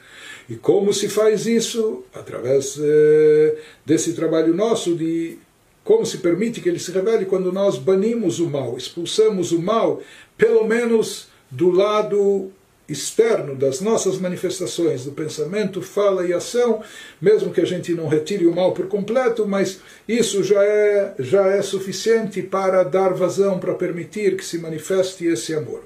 E 0.48 0.56
como 0.56 0.92
se 0.92 1.08
faz 1.08 1.46
isso? 1.46 2.04
Através 2.14 2.76
eh, 2.80 3.56
desse 3.84 4.14
trabalho 4.14 4.54
nosso 4.54 4.96
de 4.96 5.38
como 5.86 6.04
se 6.04 6.18
permite 6.18 6.60
que 6.60 6.68
ele 6.68 6.80
se 6.80 6.90
revele 6.90 7.24
quando 7.24 7.52
nós 7.52 7.78
banimos 7.78 8.40
o 8.40 8.50
mal, 8.50 8.76
expulsamos 8.76 9.52
o 9.52 9.62
mal, 9.62 10.02
pelo 10.36 10.66
menos 10.66 11.28
do 11.48 11.70
lado 11.70 12.50
externo 12.88 13.54
das 13.54 13.80
nossas 13.80 14.18
manifestações 14.18 15.04
do 15.04 15.12
pensamento, 15.12 15.80
fala 15.80 16.26
e 16.26 16.32
ação, 16.32 16.82
mesmo 17.22 17.52
que 17.52 17.60
a 17.60 17.64
gente 17.64 17.92
não 17.94 18.08
retire 18.08 18.48
o 18.48 18.54
mal 18.54 18.72
por 18.72 18.88
completo, 18.88 19.46
mas 19.46 19.80
isso 20.08 20.42
já 20.42 20.60
é 20.60 21.14
já 21.20 21.46
é 21.46 21.62
suficiente 21.62 22.42
para 22.42 22.82
dar 22.82 23.14
vazão 23.14 23.60
para 23.60 23.72
permitir 23.72 24.36
que 24.36 24.44
se 24.44 24.58
manifeste 24.58 25.24
esse 25.24 25.54
amor. 25.54 25.84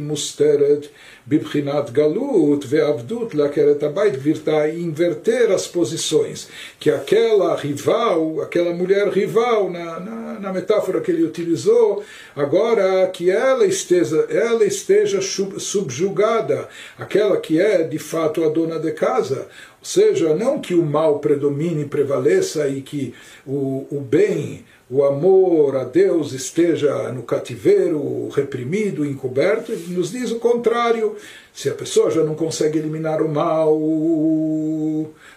Musteret 0.00 0.90
Bibrinat 1.30 1.92
Galut 1.92 2.66
Veavdut 2.66 3.36
Lakeret 3.36 3.80
Abait, 3.84 4.16
Gvirtai, 4.16 4.80
inverter 4.80 5.52
as 5.52 5.64
posições, 5.64 6.48
que 6.80 6.90
aquela 6.90 7.54
rival, 7.54 8.40
aquela 8.40 8.74
mulher 8.74 9.06
rival, 9.10 9.70
na, 9.70 10.00
na, 10.00 10.40
na, 10.40 10.52
metáfora 10.52 11.00
que 11.00 11.12
ele 11.12 11.22
utilizou, 11.22 12.02
agora 12.34 13.06
que 13.06 13.30
ela 13.30 13.64
esteja, 13.64 14.26
ela 14.28 14.64
esteja 14.64 15.20
subjugada, 15.20 16.68
aquela 16.98 17.36
que 17.36 17.60
é 17.60 17.84
de 17.84 18.00
fato 18.00 18.42
a 18.42 18.48
dona 18.48 18.80
de 18.80 18.90
casa, 18.90 19.46
ou 19.78 19.84
seja, 19.84 20.34
não 20.34 20.60
que 20.60 20.74
o 20.74 20.84
mal 20.84 21.20
predomine, 21.20 21.84
prevaleça 21.84 22.66
e 22.66 22.82
que 22.82 23.14
o, 23.46 23.86
o 23.88 24.00
bem, 24.00 24.64
o 24.90 25.04
amor 25.04 25.76
a 25.76 25.84
Deus 25.84 26.32
esteja 26.32 27.12
no 27.12 27.22
cativeiro, 27.22 28.28
reprimido, 28.30 29.06
encoberto, 29.06 29.70
ele 29.70 29.94
nos 29.94 30.10
diz 30.10 30.32
o 30.32 30.40
contrário. 30.40 31.14
Se 31.54 31.68
a 31.68 31.74
pessoa 31.74 32.10
já 32.10 32.24
não 32.24 32.34
consegue 32.34 32.78
eliminar 32.78 33.22
o 33.22 33.28
mal 33.28 33.78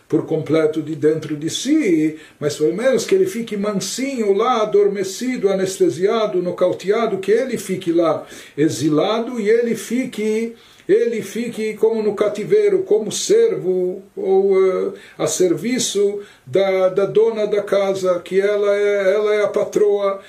por 0.07 0.25
completo 0.25 0.81
de 0.81 0.95
dentro 0.95 1.37
de 1.37 1.51
si, 1.51 2.17
mas 2.39 2.55
pelo 2.55 2.75
menos 2.75 3.05
que 3.05 3.13
ele 3.13 3.27
fique 3.27 3.55
mansinho 3.55 4.33
lá, 4.33 4.63
adormecido, 4.63 5.49
anestesiado, 5.49 6.41
nocauteado, 6.41 7.19
que 7.19 7.31
ele 7.31 7.57
fique 7.57 7.91
lá 7.91 8.25
exilado 8.57 9.39
e 9.39 9.47
ele 9.47 9.75
fique 9.75 10.55
ele 10.87 11.21
fique 11.21 11.73
como 11.75 12.03
no 12.03 12.15
cativeiro, 12.15 12.83
como 12.83 13.11
servo 13.11 14.01
ou 14.15 14.53
uh, 14.53 14.93
a 15.17 15.27
serviço 15.27 16.21
da, 16.45 16.89
da 16.89 17.05
dona 17.05 17.47
da 17.47 17.61
casa, 17.61 18.19
que 18.19 18.39
ela 18.39 18.75
é, 18.75 19.13
ela 19.13 19.35
é 19.35 19.43
a 19.43 19.47
patroa. 19.47 20.19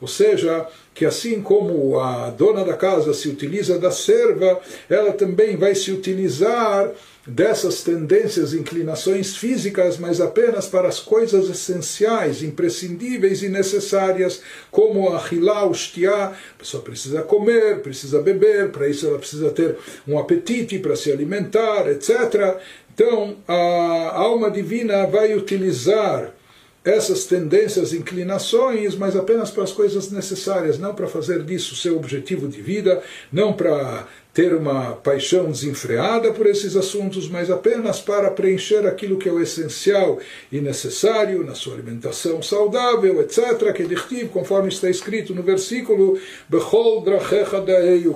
Ou 0.00 0.08
seja, 0.08 0.66
que 0.94 1.04
assim 1.04 1.40
como 1.40 1.98
a 1.98 2.30
dona 2.30 2.64
da 2.64 2.74
casa 2.74 3.12
se 3.12 3.28
utiliza 3.28 3.78
da 3.78 3.90
serva, 3.90 4.60
ela 4.88 5.12
também 5.12 5.56
vai 5.56 5.74
se 5.74 5.90
utilizar 5.90 6.90
dessas 7.30 7.82
tendências, 7.82 8.52
inclinações 8.52 9.36
físicas, 9.36 9.98
mas 9.98 10.20
apenas 10.20 10.66
para 10.66 10.88
as 10.88 10.98
coisas 10.98 11.48
essenciais, 11.48 12.42
imprescindíveis 12.42 13.42
e 13.42 13.48
necessárias, 13.48 14.42
como 14.70 15.14
a 15.14 15.22
hilá, 15.30 15.64
o 15.64 15.72
shtiá, 15.72 16.26
a 16.26 16.58
pessoa 16.58 16.82
precisa 16.82 17.22
comer, 17.22 17.80
precisa 17.82 18.20
beber, 18.20 18.70
para 18.70 18.88
isso 18.88 19.06
ela 19.06 19.18
precisa 19.18 19.50
ter 19.50 19.76
um 20.06 20.18
apetite 20.18 20.78
para 20.80 20.96
se 20.96 21.12
alimentar, 21.12 21.88
etc. 21.88 22.58
Então, 22.92 23.36
a 23.46 24.12
alma 24.16 24.50
divina 24.50 25.06
vai 25.06 25.34
utilizar 25.34 26.34
essas 26.84 27.24
tendências, 27.24 27.92
inclinações, 27.92 28.94
mas 28.94 29.14
apenas 29.14 29.50
para 29.50 29.64
as 29.64 29.72
coisas 29.72 30.10
necessárias, 30.10 30.78
não 30.78 30.94
para 30.94 31.06
fazer 31.06 31.42
disso 31.42 31.76
seu 31.76 31.96
objetivo 31.96 32.48
de 32.48 32.62
vida, 32.62 33.02
não 33.30 33.52
para 33.52 34.06
ter 34.32 34.54
uma 34.54 34.92
paixão 34.92 35.50
desenfreada 35.50 36.32
por 36.32 36.46
esses 36.46 36.76
assuntos, 36.76 37.28
mas 37.28 37.50
apenas 37.50 38.00
para 38.00 38.30
preencher 38.30 38.86
aquilo 38.86 39.18
que 39.18 39.28
é 39.28 39.32
o 39.32 39.42
essencial 39.42 40.18
e 40.50 40.60
necessário 40.60 41.44
na 41.44 41.54
sua 41.54 41.74
alimentação 41.74 42.40
saudável, 42.40 43.20
etc. 43.20 43.72
Que 43.74 43.84
dichtiv, 43.84 44.28
conforme 44.28 44.68
está 44.68 44.88
escrito 44.88 45.34
no 45.34 45.42
versículo, 45.42 46.18
Bechol 46.48 47.02
drachecha 47.02 47.62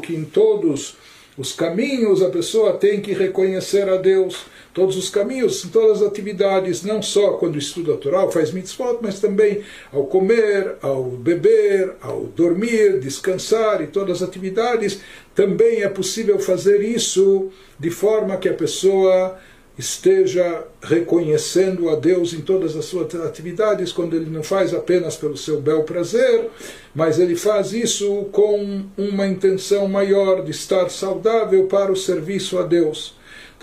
que 0.01 0.15
em 0.15 0.25
todos 0.25 0.97
os 1.37 1.53
caminhos 1.53 2.23
a 2.23 2.31
pessoa 2.31 2.75
tem 2.75 3.01
que 3.03 3.13
reconhecer 3.13 3.89
a 3.89 3.97
Deus 3.97 4.47
todos 4.75 4.97
os 4.97 5.09
caminhos, 5.09 5.63
todas 5.73 6.03
as 6.03 6.09
atividades, 6.09 6.83
não 6.83 7.01
só 7.01 7.35
quando 7.35 7.57
estuda 7.57 7.95
a 7.95 7.97
Torá, 7.97 8.29
faz 8.29 8.51
mitzvot, 8.51 8.99
mas 9.01 9.21
também 9.21 9.63
ao 9.93 10.05
comer, 10.07 10.75
ao 10.83 11.05
beber, 11.05 11.93
ao 12.03 12.25
dormir, 12.25 12.99
descansar 12.99 13.81
e 13.81 13.87
todas 13.87 14.21
as 14.21 14.29
atividades, 14.29 15.01
também 15.33 15.83
é 15.83 15.89
possível 15.89 16.41
fazer 16.41 16.83
isso 16.83 17.51
de 17.79 17.89
forma 17.89 18.37
que 18.37 18.49
a 18.49 18.55
pessoa 18.55 19.39
esteja 19.79 20.65
reconhecendo 20.83 21.89
a 21.89 21.97
Deus 21.97 22.33
em 22.33 22.41
todas 22.41 22.77
as 22.77 22.85
suas 22.85 23.15
atividades, 23.15 23.93
quando 23.93 24.15
ele 24.15 24.31
não 24.31 24.43
faz 24.43 24.73
apenas 24.75 25.17
pelo 25.17 25.37
seu 25.37 25.61
bel 25.61 25.83
prazer, 25.83 26.49
mas 26.95 27.19
ele 27.19 27.35
faz 27.35 27.73
isso 27.73 28.27
com 28.31 28.85
uma 28.97 29.27
intenção 29.27 29.89
maior 29.89 30.45
de 30.45 30.51
estar 30.51 30.89
saudável 30.91 31.67
para 31.67 31.91
o 31.91 31.97
serviço 31.97 32.59
a 32.59 32.63
Deus. 32.63 33.15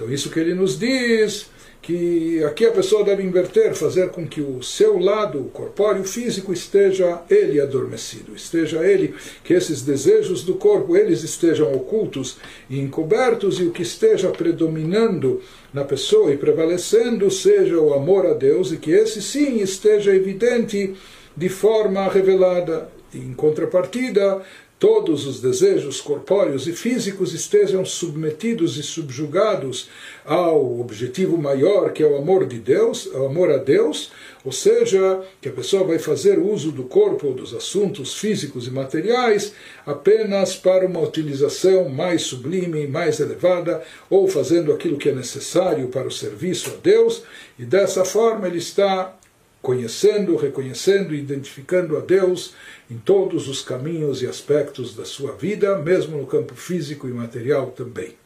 Então, 0.02 0.12
isso 0.12 0.32
que 0.32 0.40
ele 0.40 0.56
nos 0.56 0.80
diz 0.80 1.46
que 1.80 2.44
aqui 2.44 2.66
a 2.66 2.72
pessoa 2.72 3.04
deve 3.04 3.22
inverter, 3.22 3.76
fazer 3.76 4.10
com 4.10 4.28
que 4.28 4.42
o 4.42 4.64
seu 4.64 4.98
lado 4.98 5.44
corpóreo 5.54 6.04
físico 6.04 6.52
esteja 6.52 7.22
ele 7.30 7.60
adormecido, 7.60 8.36
esteja 8.36 8.84
ele, 8.84 9.14
que 9.44 9.54
esses 9.54 9.84
desejos 9.84 10.44
do 10.44 10.56
corpo, 10.56 10.98
eles 10.98 11.22
estejam 11.22 11.72
ocultos 11.72 12.38
e 12.68 12.80
encobertos 12.80 13.60
e 13.60 13.64
o 13.66 13.72
que 13.72 13.84
esteja 13.84 14.30
predominando 14.30 15.40
na 15.72 15.84
pessoa 15.84 16.32
e 16.32 16.38
prevalecendo 16.38 17.30
seja 17.30 17.78
o 17.80 17.94
amor 17.94 18.26
a 18.26 18.34
Deus 18.34 18.72
e 18.72 18.78
que 18.78 18.90
esse 18.90 19.22
sim 19.22 19.58
esteja 19.58 20.16
evidente 20.16 20.96
de 21.38 21.50
forma 21.50 22.08
revelada. 22.08 22.90
Em 23.14 23.34
contrapartida, 23.34 24.42
todos 24.82 25.28
os 25.28 25.40
desejos 25.40 26.02
corpóreos 26.02 26.68
e 26.68 26.74
físicos 26.74 27.36
estejam 27.36 27.86
submetidos 27.86 28.78
e 28.78 28.82
subjugados 28.82 29.88
ao 30.26 30.80
objetivo 30.80 31.38
maior, 31.38 31.94
que 31.94 32.02
é 32.02 32.08
o 32.08 32.18
amor 32.18 32.48
de 32.48 32.58
Deus, 32.58 33.06
o 33.06 33.28
amor 33.28 33.52
a 33.52 33.58
Deus, 33.58 34.12
ou 34.44 34.52
seja, 34.52 35.22
que 35.40 35.50
a 35.50 35.52
pessoa 35.52 35.84
vai 35.84 36.00
fazer 36.00 36.40
uso 36.40 36.72
do 36.72 36.86
corpo 36.86 37.28
ou 37.28 37.34
dos 37.36 37.54
assuntos 37.54 38.16
físicos 38.16 38.66
e 38.66 38.72
materiais 38.72 39.54
apenas 39.86 40.56
para 40.56 40.88
uma 40.88 41.00
utilização 41.00 41.88
mais 41.88 42.24
sublime, 42.24 42.88
mais 42.88 43.20
elevada, 43.20 43.84
ou 44.10 44.28
fazendo 44.28 44.74
aquilo 44.74 44.98
que 44.98 45.10
é 45.10 45.14
necessário 45.14 45.90
para 45.90 46.08
o 46.08 46.12
serviço 46.12 46.72
a 46.72 46.78
Deus, 46.82 47.22
e 47.60 47.66
dessa 47.66 48.04
forma 48.04 48.48
ele 48.48 48.58
está 48.58 49.16
conhecendo, 49.62 50.36
reconhecendo 50.36 51.14
identificando 51.14 51.96
a 51.96 52.00
Deus 52.00 52.56
em 52.92 52.98
todos 52.98 53.48
os 53.48 53.62
caminhos 53.62 54.22
e 54.22 54.28
aspectos 54.28 54.94
da 54.94 55.06
sua 55.06 55.32
vida, 55.32 55.78
mesmo 55.78 56.18
no 56.18 56.28
campo 56.28 56.54
físico 56.56 57.08
e 57.08 57.14
material 57.14 57.68
também. 57.68 58.21